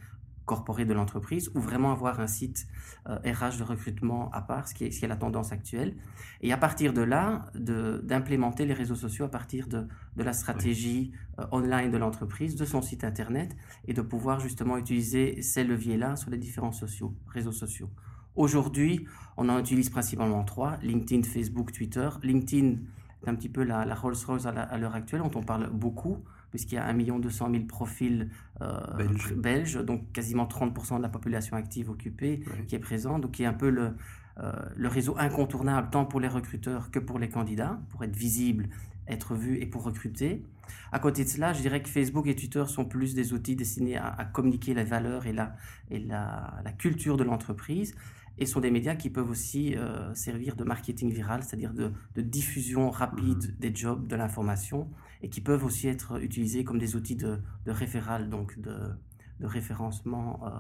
corporé 0.47 0.85
de 0.85 0.95
l'entreprise, 0.95 1.51
ou 1.55 1.61
vraiment 1.61 1.93
avoir 1.93 2.21
un 2.21 2.29
site 2.29 2.67
RH 3.05 3.11
euh, 3.11 3.59
de 3.59 3.63
recrutement 3.65 4.31
à 4.33 4.41
part, 4.41 4.69
ce 4.69 4.75
qui, 4.75 4.85
est, 4.85 5.07
la 5.07 5.17
tendance 5.17 5.53
actuelle. 5.53 5.95
Et 6.41 6.53
à 6.53 6.57
partir 6.57 6.93
de 6.95 7.03
là, 7.03 7.47
d'implémenter 7.55 8.65
les 8.65 8.73
réseaux 8.73 8.95
sociaux 8.95 9.27
à 9.27 9.29
partir 9.29 9.67
de, 9.67 9.87
la 10.17 10.33
stratégie 10.33 11.13
euh, 11.39 11.45
online 11.51 11.91
de 11.91 11.99
l'entreprise, 11.99 12.57
de 12.57 12.65
son 12.65 12.81
site 12.81 13.05
internet, 13.05 13.55
et 13.87 13.93
de 13.93 14.01
pouvoir 14.01 14.41
justement 14.41 14.79
utiliser 14.79 15.43
ces 15.43 15.65
leviers-là 15.65 16.17
sur 16.17 16.31
les 16.31 16.39
différents 16.39 16.73
réseaux 17.29 17.53
sociaux. 17.53 17.91
Aujourd'hui, 18.37 19.07
on 19.37 19.49
en 19.49 19.59
utilise 19.59 19.91
principalement 19.91 20.45
trois, 20.45 20.77
LinkedIn, 20.83 21.23
Facebook, 21.25 21.73
Twitter. 21.73 22.09
LinkedIn 22.23 22.77
est 23.25 23.29
un 23.29 23.35
petit 23.35 23.49
peu 23.49 23.65
la 23.65 23.95
Rolls-Royce 23.95 24.47
à 24.47 24.79
l'heure 24.79 24.95
actuelle, 24.95 25.23
dont 25.23 25.31
on 25.35 25.43
parle 25.43 25.71
beaucoup 25.71 26.23
puisqu'il 26.57 26.77
y 26.77 26.79
a 26.79 26.87
1 26.87 27.19
200 27.19 27.51
000 27.51 27.65
profils 27.65 28.31
euh, 28.63 28.81
belges. 29.37 29.77
donc 29.85 30.11
quasiment 30.13 30.47
30% 30.47 30.97
de 30.97 31.03
la 31.03 31.11
population 31.11 31.55
active 31.55 31.91
occupée 31.91 32.43
qui 32.67 32.75
est 32.75 32.79
présent, 32.79 33.19
donc 33.19 33.33
qui 33.33 33.43
est 33.43 33.47
un 33.47 33.53
peu 33.53 33.69
le, 33.69 33.93
euh, 34.39 34.53
le 34.75 34.89
réseau 34.89 35.15
incontournable 35.19 35.89
tant 35.91 36.07
pour 36.07 36.19
les 36.19 36.29
recruteurs 36.29 36.91
que 36.91 36.99
pour 36.99 37.19
les 37.19 37.29
candidats, 37.29 37.79
pour 37.91 38.05
être 38.05 38.17
visible, 38.17 38.71
être 39.07 39.35
vu 39.35 39.59
et 39.61 39.67
pour 39.67 39.83
recruter. 39.83 40.43
À 40.93 40.99
côté 40.99 41.25
de 41.25 41.29
cela, 41.29 41.53
je 41.53 41.61
dirais 41.61 41.83
que 41.83 41.91
Facebook 41.91 42.27
et 42.27 42.35
Twitter 42.35 42.65
sont 42.67 42.87
plus 42.87 43.15
des 43.15 43.35
outils 43.35 43.55
destinés 43.55 43.99
à, 43.99 44.25
communiquer 44.33 44.73
les 44.73 44.85
valeurs 44.85 45.27
et 45.27 45.35
la, 45.35 45.55
et 45.91 45.99
la, 45.99 46.55
la 46.65 46.73
culture 46.73 47.19
de 47.19 47.25
l'entreprise 47.25 47.95
et 48.39 48.47
sont 48.47 48.61
des 48.61 48.71
médias 48.71 48.95
qui 48.95 49.11
peuvent 49.11 49.31
aussi 49.31 49.77
euh, 49.77 50.15
servir 50.15 50.57
de 50.57 50.65
marketing 50.65 51.13
viral, 51.13 51.43
c'est-à-dire 51.43 51.73
de, 51.73 51.93
de, 52.15 52.23
diffusion 52.23 52.91
rapide 52.91 53.45
mmh. 53.45 53.61
des 53.61 53.75
jobs, 53.75 54.07
de 54.07 54.17
l'information, 54.17 54.89
et 55.23 55.29
qui 55.29 55.41
peuvent 55.41 55.65
aussi 55.65 55.89
être 55.89 56.23
utilisés 56.23 56.65
comme 56.65 56.79
des 56.79 56.97
outils 56.97 57.17
de, 57.17 57.39
de 57.65 57.71
référal, 57.71 58.29
donc 58.29 58.59
de, 58.61 58.77
de 59.41 59.47
référencement, 59.47 60.41
euh, 60.47 60.51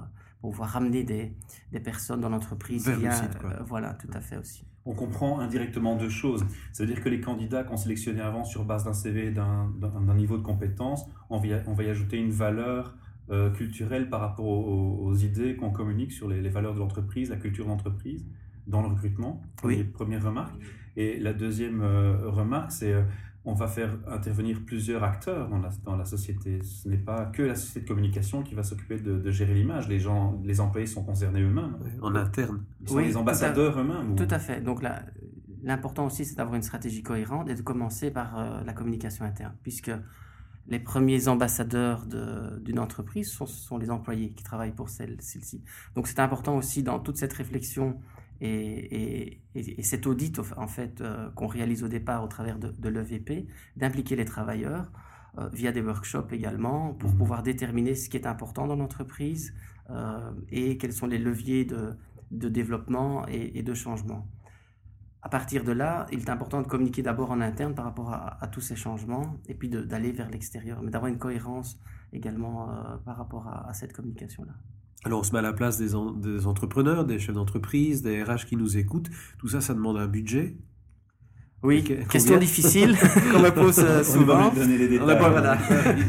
pour 0.40 0.50
pouvoir 0.50 0.70
ramener 0.70 1.02
des, 1.02 1.32
des 1.72 1.80
personnes 1.80 2.20
dans 2.20 2.28
l'entreprise. 2.28 2.86
Vers 2.86 3.00
le 3.00 3.10
site, 3.10 3.38
quoi. 3.38 3.50
Euh, 3.50 3.62
voilà, 3.64 3.94
tout 3.94 4.10
à 4.12 4.20
fait 4.20 4.36
aussi. 4.36 4.64
On 4.84 4.94
comprend 4.94 5.40
indirectement 5.40 5.96
deux 5.96 6.08
choses. 6.08 6.46
Ça 6.72 6.84
veut 6.84 6.92
dire 6.92 7.02
que 7.02 7.08
les 7.08 7.20
candidats 7.20 7.64
qu'on 7.64 7.76
sélectionnait 7.76 8.20
avant 8.20 8.44
sur 8.44 8.64
base 8.64 8.84
d'un 8.84 8.92
CV, 8.92 9.32
d'un 9.32 10.14
niveau 10.14 10.36
de 10.36 10.42
compétence, 10.42 11.04
on 11.28 11.40
va, 11.40 11.56
on 11.66 11.74
va 11.74 11.82
y 11.82 11.90
ajouter 11.90 12.18
une 12.18 12.30
valeur 12.30 12.94
euh, 13.30 13.50
culturelle 13.50 14.08
par 14.08 14.20
rapport 14.20 14.46
aux, 14.46 15.14
idées 15.14 15.56
qu'on 15.56 15.70
communique 15.70 16.12
sur 16.12 16.28
les, 16.28 16.48
valeurs 16.48 16.74
de 16.74 16.78
l'entreprise, 16.78 17.30
la 17.30 17.36
culture 17.36 17.66
d'entreprise 17.66 18.26
dans 18.66 18.82
le 18.82 18.88
recrutement. 18.88 19.42
Oui. 19.64 19.84
Première 19.84 20.24
remarque. 20.24 20.56
Et 20.96 21.18
la 21.18 21.32
deuxième 21.32 21.82
euh, 21.82 22.30
remarque, 22.30 22.72
c'est 22.72 22.94
on 23.46 23.54
va 23.54 23.68
faire 23.68 23.96
intervenir 24.08 24.60
plusieurs 24.66 25.04
acteurs 25.04 25.48
dans 25.48 25.60
la, 25.60 25.70
dans 25.84 25.96
la 25.96 26.04
société. 26.04 26.60
Ce 26.64 26.88
n'est 26.88 26.98
pas 26.98 27.26
que 27.26 27.42
la 27.42 27.54
société 27.54 27.80
de 27.82 27.88
communication 27.88 28.42
qui 28.42 28.56
va 28.56 28.64
s'occuper 28.64 28.98
de, 28.98 29.30
gérer 29.30 29.54
l'image. 29.54 29.88
Les 29.88 30.00
gens, 30.00 30.40
les 30.44 30.60
employés 30.60 30.88
sont 30.88 31.04
concernés 31.04 31.42
eux-mêmes. 31.42 31.76
en 32.02 32.14
interne. 32.16 32.64
Ils 32.82 32.88
sont 32.88 32.98
les 32.98 33.16
ambassadeurs 33.16 33.78
eux-mêmes. 33.78 34.16
Tout 34.16 34.26
à 34.28 34.40
fait. 34.40 34.60
Donc 34.60 34.82
l'important 35.62 36.06
aussi, 36.06 36.24
c'est 36.24 36.34
d'avoir 36.34 36.56
une 36.56 36.62
stratégie 36.62 37.04
cohérente 37.04 37.48
et 37.48 37.54
de 37.54 37.62
commencer 37.62 38.10
par 38.10 38.36
euh, 38.36 38.64
la 38.64 38.72
communication 38.72 39.24
interne, 39.24 39.54
puisque 39.62 39.92
les 40.68 40.78
premiers 40.78 41.28
ambassadeurs 41.28 42.06
d'une 42.06 42.78
entreprise 42.78 43.30
sont, 43.30 43.46
sont, 43.46 43.78
les 43.78 43.90
employés 43.90 44.30
qui 44.30 44.42
travaillent 44.42 44.74
pour 44.74 44.88
celle-ci. 44.88 45.62
Donc 45.94 46.08
c'est 46.08 46.20
important 46.20 46.56
aussi 46.56 46.82
dans 46.82 46.98
toute 46.98 47.16
cette 47.16 47.32
réflexion 47.32 47.98
et, 48.40 49.40
cet 49.82 50.06
audit 50.06 50.38
en 50.56 50.66
fait 50.66 51.00
euh, 51.00 51.30
qu'on 51.30 51.46
réalise 51.46 51.82
au 51.82 51.88
départ 51.88 52.22
au 52.22 52.28
travers 52.28 52.58
de, 52.58 52.88
l'EVP, 52.88 53.46
d'impliquer 53.76 54.16
les 54.16 54.24
travailleurs 54.24 54.92
euh, 55.38 55.48
via 55.52 55.72
des 55.72 55.80
workshops 55.80 56.32
également 56.32 56.92
pour 56.94 57.12
mmh. 57.12 57.16
pouvoir 57.16 57.42
déterminer 57.42 57.94
ce 57.94 58.10
qui 58.10 58.16
est 58.16 58.26
important 58.26 58.66
dans 58.66 58.76
l'entreprise 58.76 59.54
euh, 59.90 60.32
et 60.50 60.76
quels 60.76 60.92
sont 60.92 61.06
les 61.06 61.18
leviers 61.18 61.64
de, 61.64 61.94
de 62.30 62.48
développement 62.48 63.26
et, 63.28 63.62
de 63.62 63.74
changement. 63.74 64.26
À 65.26 65.28
partir 65.28 65.64
de 65.64 65.72
là, 65.72 66.06
il 66.12 66.20
est 66.20 66.30
important 66.30 66.62
de 66.62 66.68
communiquer 66.68 67.02
d'abord 67.02 67.32
en 67.32 67.40
interne 67.40 67.74
par 67.74 67.84
rapport 67.84 68.12
à, 68.12 68.46
tous 68.52 68.60
ces 68.60 68.76
changements 68.76 69.40
et 69.48 69.54
puis 69.54 69.68
d'aller 69.68 70.12
vers 70.12 70.30
l'extérieur, 70.30 70.80
mais 70.84 70.92
d'avoir 70.92 71.10
une 71.10 71.18
cohérence 71.18 71.80
également 72.12 72.68
par 73.04 73.16
rapport 73.16 73.48
à 73.48 73.74
cette 73.74 73.92
communication-là. 73.92 74.52
Alors 75.04 75.18
on 75.18 75.22
se 75.24 75.32
met 75.32 75.40
à 75.40 75.42
la 75.42 75.52
place 75.52 75.78
des, 75.78 75.96
entrepreneurs, 76.46 77.04
des 77.04 77.18
chefs 77.18 77.34
d'entreprise, 77.34 78.02
des 78.02 78.22
RH 78.22 78.46
qui 78.46 78.56
nous 78.56 78.76
écoutent. 78.76 79.10
Tout 79.38 79.48
ça, 79.48 79.60
ça 79.60 79.74
demande 79.74 79.96
un 79.96 80.06
budget. 80.06 80.56
Oui, 81.62 81.82
question 82.10 82.36
difficile 82.38 82.96
qu'on 83.32 83.40
me 83.40 83.50
pose 83.50 83.78
euh, 83.78 84.04
souvent. 84.04 84.52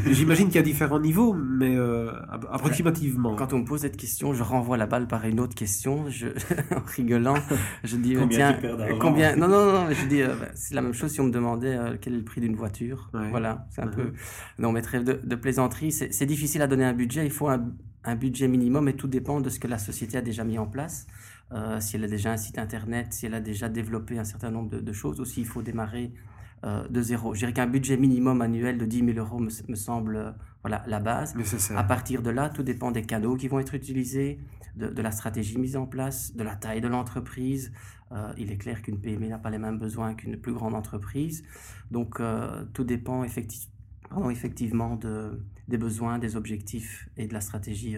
J'imagine 0.10 0.46
qu'il 0.46 0.56
y 0.56 0.58
a 0.58 0.62
différents 0.62 1.00
niveaux, 1.00 1.32
mais 1.32 1.74
euh, 1.74 2.12
approximativement. 2.52 3.34
Quand 3.34 3.54
on 3.54 3.60
me 3.60 3.64
pose 3.64 3.80
cette 3.80 3.96
question, 3.96 4.34
je 4.34 4.42
renvoie 4.42 4.76
la 4.76 4.86
balle 4.86 5.08
par 5.08 5.24
une 5.24 5.40
autre 5.40 5.54
question, 5.54 6.08
je, 6.10 6.26
en 6.76 6.82
rigolant. 6.86 7.36
Je 7.82 7.96
dis, 7.96 8.14
combien 8.14 8.52
tiens, 8.52 8.76
combien 9.00 9.36
Non, 9.36 9.48
non, 9.48 9.72
non, 9.72 9.86
je 9.90 10.06
dis, 10.06 10.20
euh, 10.20 10.34
bah, 10.38 10.48
c'est 10.54 10.74
la 10.74 10.82
même 10.82 10.92
chose 10.92 11.12
si 11.12 11.20
on 11.20 11.24
me 11.24 11.32
demandait 11.32 11.78
quel 12.00 12.12
est 12.12 12.18
le 12.18 12.24
prix 12.24 12.42
d'une 12.42 12.56
voiture. 12.56 13.10
Voilà, 13.30 13.66
c'est 13.70 13.80
un 13.80 13.86
uh-huh. 13.86 13.90
peu. 13.90 14.12
Non, 14.58 14.70
mais 14.70 14.82
trêve 14.82 15.02
de, 15.02 15.18
de 15.22 15.34
plaisanterie, 15.34 15.92
c'est 15.92 16.26
difficile 16.26 16.60
à 16.60 16.66
donner 16.66 16.84
un 16.84 16.92
budget. 16.92 17.24
Il 17.24 17.32
faut 17.32 17.48
un, 17.48 17.64
un 18.04 18.16
budget 18.16 18.48
minimum 18.48 18.88
et 18.88 18.94
tout 18.94 19.08
dépend 19.08 19.40
de 19.40 19.48
ce 19.48 19.58
que 19.58 19.66
la 19.66 19.78
société 19.78 20.18
a 20.18 20.22
déjà 20.22 20.44
mis 20.44 20.58
en 20.58 20.66
place. 20.66 21.06
Euh, 21.52 21.80
si 21.80 21.96
elle 21.96 22.04
a 22.04 22.08
déjà 22.08 22.32
un 22.32 22.36
site 22.36 22.58
internet, 22.58 23.12
si 23.12 23.26
elle 23.26 23.34
a 23.34 23.40
déjà 23.40 23.68
développé 23.68 24.18
un 24.18 24.24
certain 24.24 24.50
nombre 24.50 24.80
de, 24.80 24.92
choses, 24.92 25.20
aussi 25.20 25.40
il 25.40 25.46
faut 25.46 25.62
démarrer 25.62 26.12
euh, 26.64 26.86
de 26.88 27.00
zéro. 27.00 27.34
Je 27.34 27.40
dirais 27.40 27.52
qu'un 27.52 27.66
budget 27.66 27.96
minimum 27.96 28.42
annuel 28.42 28.76
de 28.76 28.84
10 28.84 29.14
000 29.14 29.18
euros 29.18 29.38
me, 29.38 29.74
semble 29.74 30.16
euh, 30.16 30.30
voilà, 30.62 30.82
la 30.86 31.00
base. 31.00 31.34
À 31.74 31.84
partir 31.84 32.22
de 32.22 32.30
là, 32.30 32.50
tout 32.50 32.62
dépend 32.62 32.90
des 32.90 33.02
canaux 33.02 33.36
qui 33.36 33.48
vont 33.48 33.60
être 33.60 33.74
utilisés, 33.74 34.40
de, 34.76 35.02
la 35.02 35.10
stratégie 35.10 35.58
mise 35.58 35.76
en 35.76 35.86
place, 35.86 36.36
de 36.36 36.42
la 36.44 36.54
taille 36.54 36.80
de 36.80 36.88
l'entreprise. 36.88 37.72
il 38.36 38.52
est 38.52 38.58
clair 38.58 38.80
qu'une 38.80 39.00
PME 39.00 39.26
n'a 39.26 39.38
pas 39.38 39.50
les 39.50 39.58
mêmes 39.58 39.78
besoins 39.78 40.14
qu'une 40.14 40.36
plus 40.36 40.52
grande 40.52 40.74
entreprise. 40.74 41.42
Donc 41.90 42.22
tout 42.74 42.84
dépend 42.84 43.24
effectivement, 43.24 44.30
effectivement 44.30 44.94
de, 44.94 45.42
des 45.66 45.78
besoins, 45.78 46.20
des 46.20 46.36
objectifs 46.36 47.08
et 47.16 47.26
de 47.26 47.34
la 47.34 47.40
stratégie 47.40 47.96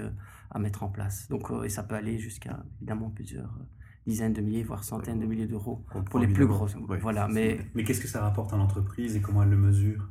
à 0.50 0.58
mettre 0.58 0.82
en 0.82 0.88
place. 0.88 1.28
Donc, 1.28 1.50
euh, 1.50 1.64
et 1.64 1.68
ça 1.68 1.82
peut 1.82 1.94
aller 1.94 2.18
jusqu'à 2.18 2.62
évidemment 2.78 3.10
plusieurs 3.10 3.44
euh, 3.60 3.64
dizaines 4.06 4.32
de 4.32 4.40
milliers, 4.40 4.62
voire 4.62 4.84
centaines 4.84 5.20
de 5.20 5.26
milliers 5.26 5.46
d'euros 5.46 5.84
pour 6.10 6.20
les 6.20 6.28
plus 6.28 6.46
grosses. 6.46 6.76
Voilà, 7.00 7.28
mais 7.28 7.58
mais 7.74 7.84
qu'est-ce 7.84 8.00
que 8.00 8.08
ça 8.08 8.22
rapporte 8.22 8.52
à 8.52 8.56
l'entreprise 8.56 9.16
et 9.16 9.20
comment 9.20 9.42
elle 9.42 9.50
le 9.50 9.56
mesure? 9.56 10.08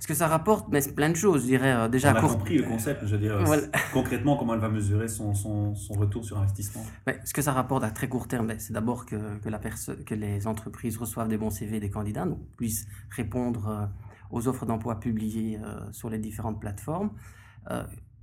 Ce 0.00 0.06
que 0.06 0.14
ça 0.14 0.28
rapporte, 0.28 0.68
mais 0.70 0.82
plein 0.82 1.08
de 1.08 1.16
choses, 1.16 1.42
je 1.42 1.46
dirais. 1.46 1.88
déjà, 1.88 2.12
On 2.12 2.16
a 2.16 2.20
compris 2.20 2.58
le 2.58 2.64
concept, 2.64 3.06
je 3.06 3.16
veux 3.16 3.18
dire. 3.18 3.42
Concrètement, 3.92 4.36
comment 4.36 4.52
elle 4.52 4.60
va 4.60 4.68
mesurer 4.68 5.08
son, 5.08 5.32
son, 5.32 5.74
son 5.74 5.94
retour 5.94 6.24
sur 6.24 6.38
investissement 6.38 6.84
mais 7.06 7.18
Ce 7.24 7.32
que 7.32 7.40
ça 7.40 7.52
rapporte 7.52 7.84
à 7.84 7.90
très 7.90 8.08
court 8.08 8.28
terme, 8.28 8.48
ben, 8.48 8.58
c'est 8.58 8.74
d'abord 8.74 9.06
que, 9.06 9.38
que, 9.38 9.48
la 9.48 9.58
que 9.58 10.14
les 10.14 10.46
entreprises 10.46 10.98
reçoivent 10.98 11.28
des 11.28 11.38
bons 11.38 11.50
CV 11.50 11.80
des 11.80 11.90
candidats, 11.90 12.26
donc 12.26 12.40
puissent 12.56 12.86
répondre 13.08 13.88
aux 14.34 14.48
offres 14.48 14.66
d'emploi 14.66 15.00
publiées 15.00 15.58
euh, 15.62 15.80
sur 15.92 16.10
les 16.10 16.18
différentes 16.18 16.60
plateformes. 16.60 17.10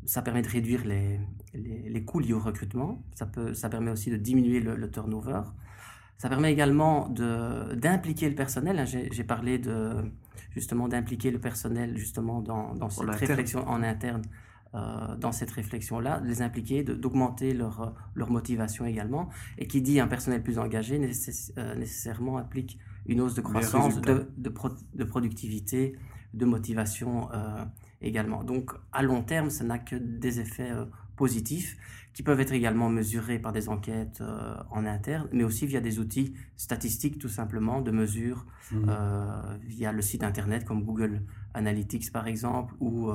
Euh, 0.04 0.08
ça 0.08 0.22
permet 0.22 0.42
de 0.42 0.50
réduire 0.50 0.84
les, 0.86 1.20
les, 1.54 2.04
coûts 2.04 2.20
liés 2.20 2.34
au 2.34 2.40
recrutement. 2.40 3.02
Ça, 3.14 3.26
peut, 3.26 3.54
ça 3.54 3.70
permet 3.70 3.92
aussi 3.92 4.10
de 4.10 4.18
diminuer 4.18 4.60
le, 4.60 4.92
turnover. 4.92 5.42
Ça 6.18 6.30
permet 6.30 6.52
également 6.52 7.10
d'impliquer 7.10 8.30
le 8.30 8.36
personnel. 8.36 8.80
Hein, 8.80 8.86
j'ai 8.86 9.24
parlé 9.24 9.58
de, 9.58 9.94
justement 10.52 10.88
d'impliquer 10.88 11.32
le 11.32 11.40
personnel 11.40 11.98
justement 11.98 12.42
dans, 12.42 12.76
dans 12.76 12.90
cette 12.90 13.10
réflexion 13.10 13.68
en 13.68 13.84
interne. 13.84 14.24
Euh, 14.74 15.18
dans 15.18 15.34
cette 15.34 15.52
réflexion-là, 15.52 16.22
de 16.22 16.28
les 16.28 16.42
impliquer, 16.42 16.82
d'augmenter 16.82 17.54
leur, 17.54 17.94
leur 18.16 18.32
motivation 18.32 18.86
également. 18.86 19.28
Et 19.58 19.68
qui 19.68 19.82
dit 19.82 20.00
un 20.00 20.08
personnel 20.08 20.42
plus 20.42 20.60
engagé 20.60 20.98
nécessairement 20.98 22.38
implique 22.38 22.80
une 23.06 23.20
hausse 23.20 23.34
de 23.34 23.42
croissance, 23.42 24.00
de, 24.00 24.30
de, 24.38 25.04
productivité, 25.04 25.98
de 26.34 26.46
motivation 26.46 27.30
euh, 27.34 27.64
également. 28.02 28.44
Donc 28.44 28.72
à 28.92 29.04
long 29.04 29.24
terme, 29.24 29.50
ça 29.50 29.64
n'a 29.64 29.80
que 29.80 29.96
des 29.96 30.40
effets 30.40 30.72
euh, 30.72 30.86
positifs 31.16 31.78
qui 32.14 32.24
peuvent 32.24 32.40
être 32.42 32.52
également 32.52 32.90
mesurés 32.90 33.40
par 33.40 33.54
des 33.54 33.70
enquêtes 33.70 34.20
euh, 34.22 34.56
en 34.70 34.86
interne, 34.86 35.28
mais 35.32 35.44
aussi 35.44 35.66
via 35.66 35.80
des 35.80 36.00
outils 36.00 36.34
statistiques 36.58 37.20
tout 37.20 37.30
simplement 37.30 37.82
de 37.82 37.92
mesure 37.92 38.46
mmh. 38.72 38.92
via 39.64 39.92
le 39.92 40.02
site 40.02 40.24
internet 40.24 40.66
comme 40.66 40.84
Google 40.84 41.22
Analytics 41.54 42.12
par 42.12 42.28
exemple 42.28 42.74
ou 42.80 43.10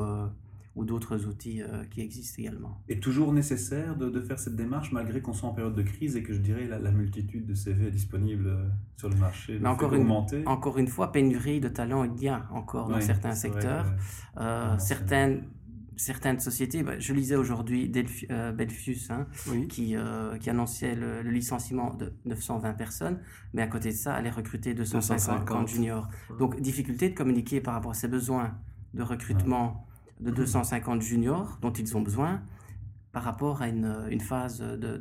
ou 0.76 0.84
d'autres 0.84 1.26
outils 1.26 1.62
euh, 1.62 1.84
qui 1.90 2.02
existent 2.02 2.36
également. 2.38 2.82
Et 2.88 3.00
toujours 3.00 3.32
nécessaire 3.32 3.96
de, 3.96 4.10
de 4.10 4.20
faire 4.20 4.38
cette 4.38 4.56
démarche 4.56 4.92
malgré 4.92 5.22
qu'on 5.22 5.32
soit 5.32 5.48
en 5.48 5.54
période 5.54 5.74
de 5.74 5.82
crise 5.82 6.16
et 6.16 6.22
que 6.22 6.34
je 6.34 6.38
dirais 6.38 6.66
la, 6.66 6.78
la 6.78 6.90
multitude 6.90 7.46
de 7.46 7.54
CV 7.54 7.90
disponibles 7.90 8.48
euh, 8.48 8.68
sur 8.96 9.08
le 9.08 9.16
marché 9.16 9.58
Mais 9.58 9.68
encore 9.68 9.94
une, 9.94 10.08
encore 10.44 10.78
une 10.78 10.88
fois, 10.88 11.12
pénurie 11.12 11.60
de 11.60 11.68
talents 11.68 12.04
il 12.04 12.22
y 12.22 12.28
a 12.28 12.46
encore 12.52 12.88
dans 12.88 13.00
certains 13.00 13.34
secteurs. 13.34 13.86
Euh, 14.36 14.76
certaines, 14.78 15.44
certaines 15.96 16.40
sociétés, 16.40 16.82
bah, 16.82 16.98
je 16.98 17.14
lisais 17.14 17.36
aujourd'hui 17.36 17.88
Belfius 17.88 19.10
hein, 19.10 19.26
qui, 19.70 19.96
qui 20.40 20.50
annonçait 20.50 20.94
le, 20.94 21.22
licenciement 21.22 21.94
de 21.94 22.12
920 22.26 22.74
personnes, 22.74 23.18
mais 23.54 23.62
à 23.62 23.66
côté 23.66 23.90
de 23.90 23.96
ça, 23.96 24.14
allait 24.14 24.30
recruter 24.30 24.74
250, 24.74 25.68
juniors. 25.68 26.08
Donc 26.38 26.60
difficulté 26.60 27.08
de 27.08 27.14
communiquer 27.14 27.62
par 27.62 27.72
rapport 27.72 27.92
à 27.92 27.94
ses 27.94 28.08
besoins 28.08 28.58
de 28.92 29.02
recrutement 29.02 29.85
de 30.20 30.30
250 30.30 31.02
juniors 31.02 31.58
dont 31.60 31.72
ils 31.72 31.96
ont 31.96 32.00
besoin 32.00 32.42
par 33.12 33.22
rapport 33.22 33.62
à 33.62 33.68
une, 33.68 33.96
une 34.10 34.20
phase 34.20 34.60
de, 34.60 35.00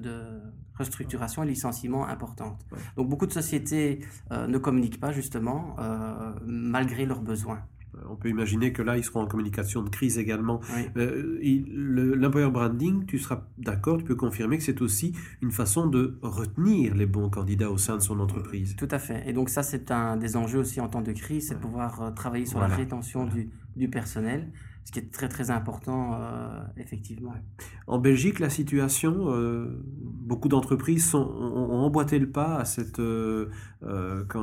restructuration 0.78 1.44
et 1.44 1.48
licenciement 1.48 2.08
importante. 2.08 2.66
Donc 2.98 3.10
beaucoup 3.10 3.26
de 3.26 3.34
sociétés 3.34 4.00
euh, 4.32 4.48
ne 4.48 4.58
communiquent 4.58 5.00
pas 5.00 5.12
justement 5.12 5.76
euh, 5.80 6.34
malgré 6.46 7.06
leurs 7.06 7.22
besoins. 7.22 7.60
Euh, 7.96 8.00
on 8.10 8.16
peut 8.16 8.30
imaginer 8.30 8.74
que 8.74 8.82
là, 8.82 8.98
ils 8.98 9.04
seront 9.04 9.22
en 9.22 9.26
communication 9.26 9.82
de 9.84 9.90
crise 9.90 10.18
également. 10.18 10.60
L'employer 10.96 12.50
branding, 12.50 13.06
tu 13.06 13.20
seras 13.20 13.44
d'accord, 13.58 13.98
tu 13.98 14.04
peux 14.04 14.16
confirmer 14.16 14.58
que 14.58 14.64
c'est 14.64 14.82
aussi 14.82 15.14
une 15.42 15.52
façon 15.52 15.88
de 15.88 16.18
retenir 16.22 16.94
les 16.94 17.06
bons 17.06 17.30
candidats 17.30 17.72
au 17.72 17.78
sein 17.78 17.96
de 17.96 18.02
son 18.02 18.20
entreprise. 18.20 18.76
Tout 18.76 18.88
à 18.92 19.00
fait. 19.00 19.24
Et 19.30 19.34
donc 19.34 19.50
ça, 19.50 19.64
c'est 19.64 19.92
un 19.92 20.18
des 20.18 20.36
enjeux 20.36 20.60
aussi 20.60 20.82
en 20.82 20.88
temps 20.88 21.02
de 21.02 21.14
crise, 21.14 21.50
c'est 21.50 21.56
de 21.56 21.60
pouvoir 21.60 22.14
travailler 22.16 22.46
sur 22.46 22.60
la 22.60 22.68
rétention 22.68 23.26
du, 23.26 23.50
du 23.76 23.90
personnel 23.90 24.52
ce 24.86 24.92
qui 24.92 25.00
est 25.00 25.12
très 25.12 25.28
très 25.28 25.50
important, 25.50 26.14
euh, 26.14 26.62
effectivement. 26.78 27.34
En 27.88 27.98
Belgique, 27.98 28.40
la 28.40 28.52
situation, 28.52 29.32
euh, 29.34 29.84
beaucoup 29.90 30.48
d'entreprises 30.48 31.14
ont, 31.16 31.28
ont, 31.28 31.80
emboîté 31.80 32.20
le 32.20 32.30
pas 32.30 32.58
à 32.58 32.66
cette, 32.66 33.00
euh, 33.00 33.50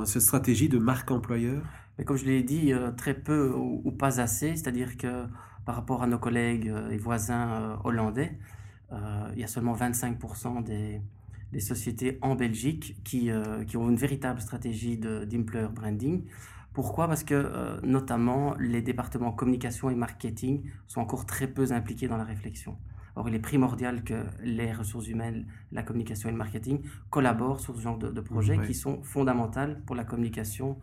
cette 0.05 0.23
stratégie 0.23 0.69
de 0.69 0.79
marque 0.79 1.13
employeur. 1.13 1.63
Mais 1.97 2.05
comme 2.05 2.17
je 2.17 2.25
l'ai 2.25 2.43
dit, 2.43 2.73
très 2.97 3.15
peu 3.15 3.53
ou, 3.55 3.93
pas 3.93 4.21
assez, 4.21 4.57
c'est-à-dire 4.57 4.97
que 4.97 5.27
par 5.65 5.77
rapport 5.77 6.03
à 6.03 6.09
nos 6.09 6.19
collègues 6.19 6.73
et 6.91 6.97
voisins 6.97 7.79
hollandais, 7.85 8.39
il 8.91 9.39
y 9.39 9.45
a 9.45 9.47
seulement 9.47 9.77
25% 9.77 10.65
des, 10.65 11.01
sociétés 11.61 12.19
en 12.23 12.35
Belgique 12.35 12.97
qui, 13.05 13.31
qui 13.69 13.77
ont 13.77 13.91
une 13.91 13.97
véritable 13.97 14.41
stratégie 14.41 14.97
d'employer 14.97 15.69
branding. 15.69 16.25
Pourquoi? 16.73 17.07
Parce 17.07 17.25
que 17.25 17.35
euh, 17.35 17.79
notamment 17.83 18.55
les 18.59 18.83
départements 18.83 19.33
communication 19.33 19.91
et 19.91 19.95
marketing 19.95 20.63
sont 20.87 21.01
encore 21.01 21.27
très 21.27 21.47
peu 21.47 21.73
impliqués 21.73 22.09
dans 22.09 22.17
la 22.17 22.25
réflexion. 22.25 22.77
Or, 23.15 23.29
il 23.29 23.35
est 23.35 23.41
primordial 23.41 24.05
que 24.05 24.25
les 24.43 24.73
ressources 24.73 25.07
humaines, 25.09 25.47
la 25.71 25.83
communication 25.83 26.31
et 26.31 26.33
le 26.33 26.39
marketing 26.39 26.81
collaborent 27.11 27.61
sur 27.61 27.77
ce 27.77 27.81
genre 27.83 27.99
de, 27.99 28.21
projets 28.23 28.59
qui 28.67 28.75
sont 28.75 29.03
fondamentaux 29.03 29.75
pour 29.85 29.95
la 29.95 30.05
communication 30.05 30.79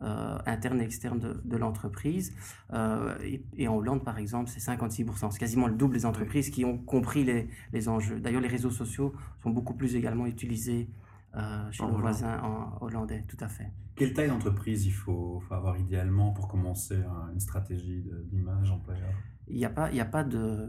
euh, 0.00 0.38
interne 0.46 0.80
et 0.80 0.84
externe 0.84 1.20
de, 1.44 1.56
l'entreprise. 1.56 2.34
Euh, 2.72 3.14
et, 3.58 3.68
en 3.68 3.76
Hollande, 3.76 4.02
par 4.02 4.18
exemple, 4.18 4.48
c'est 4.48 4.60
56%. 4.60 5.30
C'est 5.30 5.38
quasiment 5.38 5.66
le 5.66 5.74
double 5.74 5.94
des 5.94 6.06
entreprises 6.06 6.48
qui 6.48 6.64
ont 6.64 6.78
compris 6.78 7.22
les, 7.22 7.48
les 7.74 7.88
enjeux. 7.88 8.18
D'ailleurs, 8.18 8.40
les 8.40 8.48
réseaux 8.48 8.70
sociaux 8.70 9.12
sont 9.42 9.50
beaucoup 9.50 9.74
plus 9.74 9.94
également 9.94 10.26
utilisés 10.26 10.88
euh, 11.36 11.70
chez 11.70 11.82
En 11.82 11.88
nos 11.92 11.98
voisins 11.98 12.38
en 12.42 12.78
hollandais, 12.80 13.24
tout 13.28 13.36
à 13.40 13.48
fait. 13.48 13.70
Quelle 13.96 14.12
taille 14.12 14.28
d'entreprise 14.28 14.86
il 14.86 14.92
faut, 14.92 15.40
faut 15.46 15.54
avoir 15.54 15.78
idéalement 15.78 16.32
pour 16.32 16.48
commencer 16.48 16.96
un- 16.96 17.32
une 17.32 17.40
stratégie 17.40 18.04
d'image 18.30 18.70
employeur? 18.70 19.10
Il 19.46 19.56
n'y 19.56 19.64
a 19.64 19.70
pas, 19.70 19.90
il 19.90 19.96
y 19.96 20.00
a 20.00 20.04
pas 20.06 20.24
de, 20.24 20.68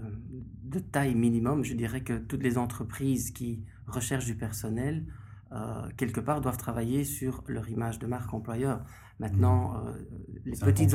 de 0.63 0.79
taille 0.79 1.15
minimum. 1.15 1.63
Je 1.63 1.73
dirais 1.75 2.01
que 2.01 2.17
toutes 2.17 2.43
les 2.43 2.57
entreprises 2.57 3.31
qui 3.31 3.63
recherchent 3.87 4.25
du 4.25 4.35
personnel, 4.35 5.05
euh, 5.51 5.87
quelque 5.97 6.19
part, 6.19 6.41
doivent 6.41 6.57
travailler 6.57 7.03
sur 7.05 7.43
leur 7.47 7.69
image 7.69 7.99
de 7.99 8.07
marque 8.07 8.33
employeur. 8.33 8.83
Maintenant, 9.19 9.77
euh, 9.77 9.93
les 10.43 10.57
petites 10.57 10.93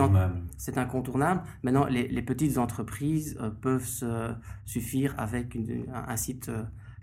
c'est 0.58 0.76
incontournable. 0.76 1.42
Maintenant, 1.62 1.86
les, 1.86 2.06
les 2.06 2.22
petites 2.22 2.58
entreprises 2.58 3.38
peuvent 3.62 3.86
se 3.86 4.34
suffire 4.66 5.14
avec 5.18 5.54
une- 5.54 5.86
un, 5.92 6.04
un 6.08 6.16
site 6.16 6.50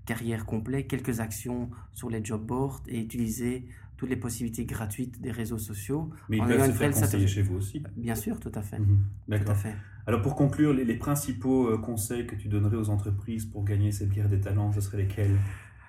carrière 0.08 0.46
complet, 0.54 0.88
quelques 0.88 1.20
actions 1.20 1.70
sur 1.94 2.10
les 2.10 2.22
job 2.24 2.44
boards 2.52 2.82
et 2.88 3.00
utiliser 3.08 3.66
toutes 3.98 4.10
les 4.10 4.16
possibilités 4.16 4.66
gratuites 4.66 5.22
des 5.22 5.32
réseaux 5.32 5.58
sociaux. 5.58 6.10
Mais 6.30 6.38
ils 6.38 6.44
En 6.44 6.48
peuvent 6.48 6.68
se 6.68 6.72
faire 6.72 6.92
conseiller 6.92 7.28
chez 7.28 7.44
vous 7.44 7.58
aussi. 7.58 7.84
Bien 7.96 8.16
sûr, 8.16 8.40
tout 8.40 8.52
à 8.56 8.62
fait. 8.62 8.78
Tout 8.78 8.84
à 8.84 9.38
D'accord. 9.38 9.58
fait. 9.58 9.76
Alors 10.08 10.22
pour 10.22 10.36
conclure, 10.36 10.74
les, 10.74 10.86
les 10.86 10.96
principaux 10.96 11.68
euh, 11.68 11.78
conseils 11.78 12.26
que 12.26 12.36
tu 12.36 12.48
donnerais 12.48 12.78
aux 12.78 12.90
entreprises 12.90 13.46
pour 13.46 13.64
gagner 13.66 13.92
cette 13.92 14.10
guerre 14.10 14.30
des 14.30 14.40
talents, 14.40 14.72
ce 14.72 14.82
seraient 14.82 15.04
lesquels? 15.04 15.36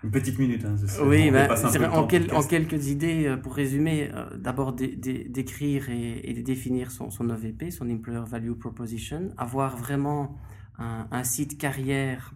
Une 0.04 0.10
petite 0.12 0.38
minute, 0.38 0.64
hein, 0.64 0.76
sais. 0.76 1.02
Oui, 1.02 1.30
ben, 1.30 1.48
en, 1.92 2.06
quel- 2.06 2.30
quelques 2.48 2.86
idées, 2.88 3.26
euh, 3.26 3.36
pour 3.36 3.54
résumer, 3.54 4.10
euh, 4.14 4.36
d'abord 4.36 4.72
d'é- 4.72 4.94
d'é- 4.94 5.24
d'écrire 5.28 5.90
et, 5.90 6.20
et 6.30 6.34
de 6.34 6.40
définir 6.40 6.90
son, 6.92 7.10
son 7.10 7.28
EVP, 7.30 7.70
son 7.72 7.90
Employer 7.90 8.22
Value 8.26 8.52
Proposition, 8.52 9.30
avoir 9.36 9.76
vraiment 9.76 10.36
un, 10.78 11.08
un 11.10 11.24
site 11.24 11.58
carrière 11.58 12.32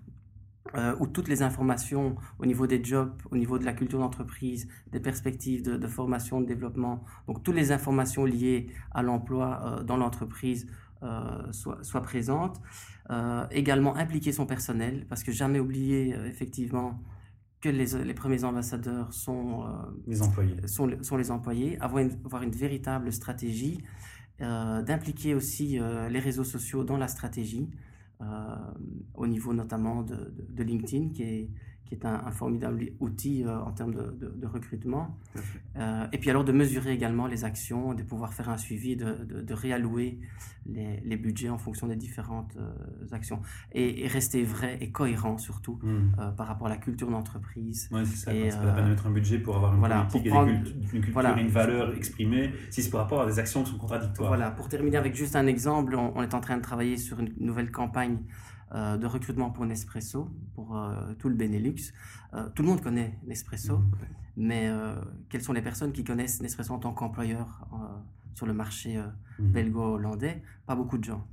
euh, 0.76 0.94
où 1.00 1.06
toutes 1.06 1.28
les 1.28 1.42
informations 1.42 2.16
au 2.38 2.46
niveau 2.46 2.66
des 2.66 2.82
jobs, 2.82 3.12
au 3.30 3.36
niveau 3.36 3.58
de 3.58 3.64
la 3.64 3.72
culture 3.72 3.98
d'entreprise, 3.98 4.68
des 4.92 5.00
perspectives 5.00 5.62
de, 5.62 5.76
de 5.76 5.86
formation, 5.88 6.40
de 6.40 6.46
développement, 6.46 7.04
donc 7.26 7.42
toutes 7.42 7.56
les 7.56 7.72
informations 7.72 8.24
liées 8.24 8.68
à 8.92 9.02
l'emploi 9.02 9.60
euh, 9.64 9.82
dans 9.82 9.96
l'entreprise 9.96 10.66
euh, 11.02 11.50
soient, 11.52 11.82
soient 11.82 12.02
présentes. 12.02 12.60
Également 13.50 13.94
impliquer 13.96 14.32
son 14.32 14.46
personnel, 14.46 15.04
parce 15.08 15.22
que 15.22 15.32
jamais 15.32 15.60
oublier 15.60 16.16
effectivement 16.26 17.02
que 17.60 17.68
les, 17.68 17.88
les 18.04 18.14
premiers 18.14 18.42
ambassadeurs 18.44 19.12
sont, 19.12 19.64
Les 20.06 20.22
employés. 20.22 20.56
sont, 20.66 20.86
le- 20.86 21.02
sont 21.02 21.18
les 21.18 21.30
employés, 21.30 21.78
avoir 21.80 22.02
une, 22.02 22.12
avoir 22.24 22.42
une 22.42 22.52
véritable 22.52 23.12
stratégie, 23.12 23.82
d'impliquer 24.38 25.34
aussi 25.34 25.78
les 26.10 26.18
réseaux 26.20 26.44
sociaux 26.44 26.84
dans 26.84 26.96
la 26.96 27.08
stratégie, 27.08 27.68
au 29.14 29.26
niveau 29.26 29.52
notamment 29.52 30.02
de 30.02 30.62
LinkedIn, 30.62 31.10
qui 31.10 31.22
est, 31.22 31.50
qui 31.86 31.94
est 31.94 32.06
un, 32.06 32.22
un 32.26 32.30
formidable 32.30 32.86
outil 33.00 33.44
euh, 33.44 33.58
en 33.60 33.70
termes 33.72 33.92
de, 33.94 34.16
de- 34.18 34.32
de 34.34 34.46
recrutement. 34.46 35.16
Euh, 35.76 36.06
et 36.12 36.18
puis 36.18 36.30
alors 36.30 36.44
de 36.44 36.52
mesurer 36.52 36.92
également 36.92 37.26
les 37.26 37.44
actions, 37.44 37.92
de 37.94 38.02
pouvoir 38.02 38.32
faire 38.32 38.48
un 38.48 38.56
suivi, 38.56 38.96
de, 38.96 39.52
réallouer 39.54 40.18
les, 40.66 41.00
les 41.04 41.16
budgets 41.16 41.48
en 41.50 41.58
fonction 41.58 41.86
des 41.88 41.96
différentes 41.96 42.56
euh, 42.56 42.70
actions. 43.14 43.40
Et, 43.72 44.04
et 44.04 44.08
rester 44.08 44.42
vrai 44.42 44.78
et 44.80 44.90
cohérent 44.90 45.36
surtout 45.38 45.78
euh, 45.84 46.30
par 46.30 46.46
rapport 46.46 46.66
à 46.68 46.70
la 46.70 46.76
culture 46.78 47.10
d'entreprise. 47.10 47.88
Ouais, 47.92 48.04
c'est 48.06 48.16
ça. 48.16 48.34
Et, 48.34 48.48
pas 48.48 48.64
la 48.64 48.72
peine 48.72 48.84
de 48.84 48.90
mettre 48.90 49.06
un 49.06 49.10
budget 49.10 49.38
pour 49.38 49.56
avoir 49.56 49.72
une 49.74 49.78
voilà, 49.80 50.02
politique 50.04 50.12
pour 50.12 50.20
et 50.20 50.22
des 50.24 50.30
prendre- 50.30 50.64
cultu- 50.70 50.74
une 50.82 50.88
culture 51.02 51.12
voilà. 51.12 51.36
et 51.38 51.42
une 51.42 51.48
valeur 51.48 51.94
exprimée, 51.94 52.52
si 52.70 52.82
c'est 52.82 52.90
par 52.90 53.00
rapport 53.02 53.20
à 53.22 53.26
des 53.26 53.38
actions 53.38 53.62
qui 53.64 53.70
sont 53.72 53.78
contradictoires. 53.78 54.28
Voilà, 54.28 54.50
pour 54.50 54.68
terminer 54.68 54.96
avec 54.96 55.14
juste 55.14 55.36
un 55.36 55.46
exemple, 55.46 55.94
on, 55.94 56.12
on 56.16 56.22
est 56.22 56.34
en 56.34 56.40
train 56.40 56.56
de 56.56 56.62
travailler 56.62 56.96
sur 56.96 57.20
une 57.20 57.32
nouvelle 57.38 57.70
campagne 57.70 58.18
de 58.74 59.06
recrutement 59.06 59.50
pour 59.50 59.66
Nespresso, 59.66 60.28
pour 60.54 60.76
euh, 60.76 61.14
tout 61.18 61.28
le 61.28 61.34
Benelux. 61.34 61.92
Euh, 62.34 62.48
tout 62.54 62.62
le 62.62 62.68
monde 62.68 62.80
connaît 62.80 63.18
Nespresso, 63.26 63.80
mais 64.36 64.68
euh, 64.68 64.94
quelles 65.28 65.42
sont 65.42 65.52
les 65.52 65.62
personnes 65.62 65.92
qui 65.92 66.04
connaissent 66.04 66.40
Nespresso 66.40 66.72
en 66.72 66.78
tant 66.78 66.92
qu'employeur 66.92 67.66
euh, 67.72 67.76
sur 68.34 68.46
le 68.46 68.54
marché 68.54 68.96
euh, 68.96 69.06
Mhm. 69.38 69.52
belgo-hollandais? 69.52 70.42
Pas 70.66 70.74
beaucoup 70.74 70.98
de 70.98 71.04
gens. 71.04 71.26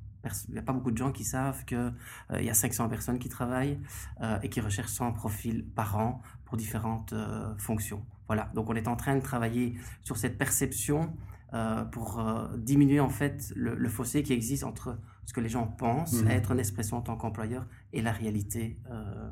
Il 0.49 0.53
n'y 0.53 0.59
a 0.59 0.61
pas 0.61 0.73
beaucoup 0.73 0.91
de 0.91 0.97
gens 0.97 1.11
qui 1.13 1.23
savent 1.23 1.63
qu'il 1.63 1.93
y 2.41 2.49
a 2.49 2.53
500 2.53 2.89
personnes 2.89 3.19
qui 3.19 3.29
travaillent 3.29 3.79
euh, 4.21 4.37
et 4.43 4.49
qui 4.49 4.59
recherchent 4.59 4.91
100 4.91 5.13
profils 5.13 5.63
par 5.63 5.97
an 5.97 6.21
pour 6.43 6.57
différentes 6.57 7.13
euh, 7.13 7.53
fonctions. 7.57 8.03
Voilà, 8.27 8.49
donc 8.53 8.69
on 8.69 8.75
est 8.75 8.87
en 8.89 8.97
train 8.97 9.15
de 9.15 9.21
travailler 9.21 9.77
sur 10.03 10.17
cette 10.17 10.37
perception 10.37 11.13
euh, 11.53 11.83
pour 11.85 12.19
euh, 12.19 12.47
diminuer 12.57 12.99
en 12.99 13.09
fait 13.09 13.53
le, 13.55 13.75
le 13.75 13.89
fossé 13.89 14.21
qui 14.21 14.33
existe 14.33 14.65
entre 14.65 14.99
ce 15.29 15.33
que 15.33 15.41
les 15.41 15.49
gens 15.49 15.67
pensent 15.67 16.23
Mhm. 16.23 16.31
être 16.31 16.55
Nespresso 16.55 16.95
en 16.95 17.01
tant 17.01 17.15
qu'employeur 17.15 17.67
et 17.93 18.01
la 18.01 18.11
réalité 18.11 18.79
euh, 18.89 19.29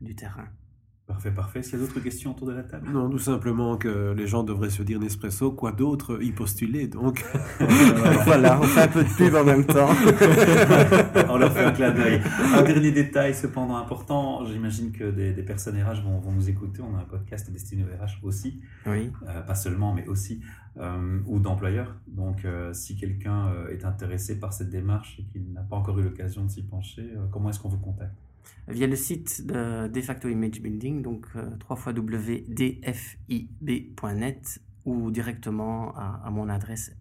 du 0.00 0.16
terrain. 0.16 0.48
Parfait, 1.06 1.30
parfait. 1.30 1.60
Qu'il 1.60 1.74
y 1.74 1.76
a 1.76 1.78
d'autres 1.78 2.00
questions 2.00 2.32
autour 2.32 2.48
de 2.48 2.52
la 2.52 2.64
table 2.64 2.88
Non, 2.90 3.08
tout 3.08 3.18
simplement 3.18 3.76
que 3.76 4.12
les 4.12 4.26
gens 4.26 4.42
devraient 4.42 4.70
se 4.70 4.82
dire 4.82 4.98
Nespresso, 4.98 5.52
quoi 5.52 5.70
d'autre 5.70 6.18
y 6.20 6.32
postuler. 6.32 6.88
Donc, 6.88 7.24
voilà, 8.24 8.58
on 8.60 8.64
fait 8.64 8.82
un 8.82 8.88
peu 8.88 9.04
de 9.04 9.08
pub 9.08 9.34
en 9.36 9.44
même 9.44 9.64
temps. 9.64 9.88
On 11.28 11.38
leur 11.38 11.52
fait 11.52 11.64
un 11.64 11.70
clin 11.70 11.92
d'œil. 11.92 12.20
Un 12.54 12.62
dernier 12.62 12.90
détail 12.90 13.34
cependant 13.34 13.76
important, 13.76 14.44
j'imagine 14.46 14.90
que 14.90 15.10
des, 15.10 15.32
des 15.32 15.42
personnes 15.42 15.80
RH 15.80 16.02
vont, 16.02 16.18
vont 16.18 16.32
nous 16.32 16.48
écouter. 16.50 16.82
On 16.82 16.96
a 16.96 17.00
un 17.00 17.04
podcast 17.04 17.50
destiné 17.52 17.84
aux 17.84 18.04
RH 18.04 18.24
aussi, 18.24 18.60
Oui. 18.86 19.12
Euh, 19.28 19.42
pas 19.42 19.54
seulement, 19.54 19.94
mais 19.94 20.08
aussi, 20.08 20.40
euh, 20.78 21.20
ou 21.26 21.38
d'employeurs. 21.38 21.94
Donc 22.06 22.44
euh, 22.44 22.72
si 22.74 22.96
quelqu'un 22.96 23.50
est 23.70 23.84
intéressé 23.84 24.38
par 24.38 24.52
cette 24.52 24.70
démarche 24.70 25.18
et 25.18 25.24
qu'il 25.24 25.52
n'a 25.52 25.62
pas 25.62 25.76
encore 25.76 25.98
eu 25.98 26.02
l'occasion 26.02 26.44
de 26.44 26.50
s'y 26.50 26.62
pencher, 26.62 27.12
euh, 27.16 27.26
comment 27.30 27.48
est-ce 27.50 27.60
qu'on 27.60 27.68
vous 27.68 27.78
contacte? 27.78 28.25
Via 28.68 28.86
le 28.86 28.96
site 28.96 29.46
de 29.46 29.88
De 29.88 30.00
facto 30.00 30.28
Image 30.28 30.60
Building, 30.60 31.02
donc 31.02 31.26
euh, 31.36 31.50
www.dfib.net 31.68 32.48
ou 34.84 35.10
directement 35.10 35.94
à, 35.96 36.30
mon 36.30 36.48
adresse 36.48 36.92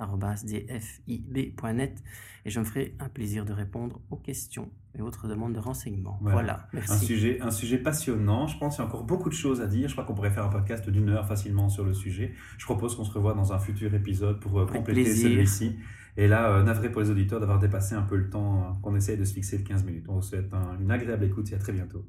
maxmax.dfib.net 0.00 2.02
et 2.44 2.50
je 2.50 2.60
me 2.60 2.64
ferai 2.64 2.94
un 3.00 3.08
plaisir 3.08 3.44
de 3.44 3.52
répondre 3.52 4.00
aux 4.10 4.16
questions 4.16 4.70
et 4.96 5.00
autres 5.02 5.26
demandes 5.28 5.54
de 5.54 5.58
renseignements. 5.58 6.18
Voilà. 6.20 6.34
Voilà, 6.36 6.68
un 6.72 6.76
merci. 6.90 7.06
sujet, 7.06 7.40
un 7.40 7.50
sujet 7.50 7.78
passionnant. 7.78 8.46
Je 8.46 8.58
pense 8.58 8.76
qu'il 8.76 8.84
y 8.84 8.86
a 8.86 8.88
encore 8.88 9.04
beaucoup 9.04 9.28
de 9.28 9.34
choses 9.34 9.60
à 9.60 9.66
dire. 9.66 9.88
Je 9.88 9.94
crois 9.94 10.04
qu'on 10.04 10.14
pourrait 10.14 10.30
faire 10.30 10.44
un 10.44 10.48
podcast 10.50 10.88
d'une 10.88 11.08
heure 11.08 11.26
facilement 11.26 11.68
sur 11.68 11.84
le 11.84 11.94
sujet. 11.94 12.32
Je 12.58 12.64
propose 12.64 12.94
qu'on 12.96 13.04
se 13.04 13.12
revoie 13.12 13.34
dans 13.34 13.52
un 13.52 13.58
futur 13.58 13.92
épisode 13.94 14.40
pour 14.40 14.58
euh, 14.58 14.62
Avec 14.64 14.74
compléter 14.76 15.14
celui-ci. 15.14 15.76
Et 16.16 16.28
là, 16.28 16.48
euh, 16.50 16.62
navré 16.62 16.92
pour 16.92 17.00
les 17.00 17.10
auditeurs 17.10 17.40
d'avoir 17.40 17.58
dépassé 17.58 17.96
un 17.96 18.02
peu 18.02 18.16
le 18.16 18.30
temps 18.30 18.62
euh, 18.62 18.66
qu'on 18.82 18.94
essaye 18.94 19.16
de 19.16 19.24
se 19.24 19.32
fixer 19.34 19.58
de 19.58 19.66
15 19.66 19.84
minutes. 19.84 20.04
On 20.08 20.14
vous 20.16 20.22
souhaite 20.22 20.52
un- 20.54 20.78
une 20.80 20.90
agréable 20.92 21.24
écoute 21.24 21.50
et 21.50 21.56
à 21.56 21.58
très 21.58 21.72
bientôt. 21.72 22.04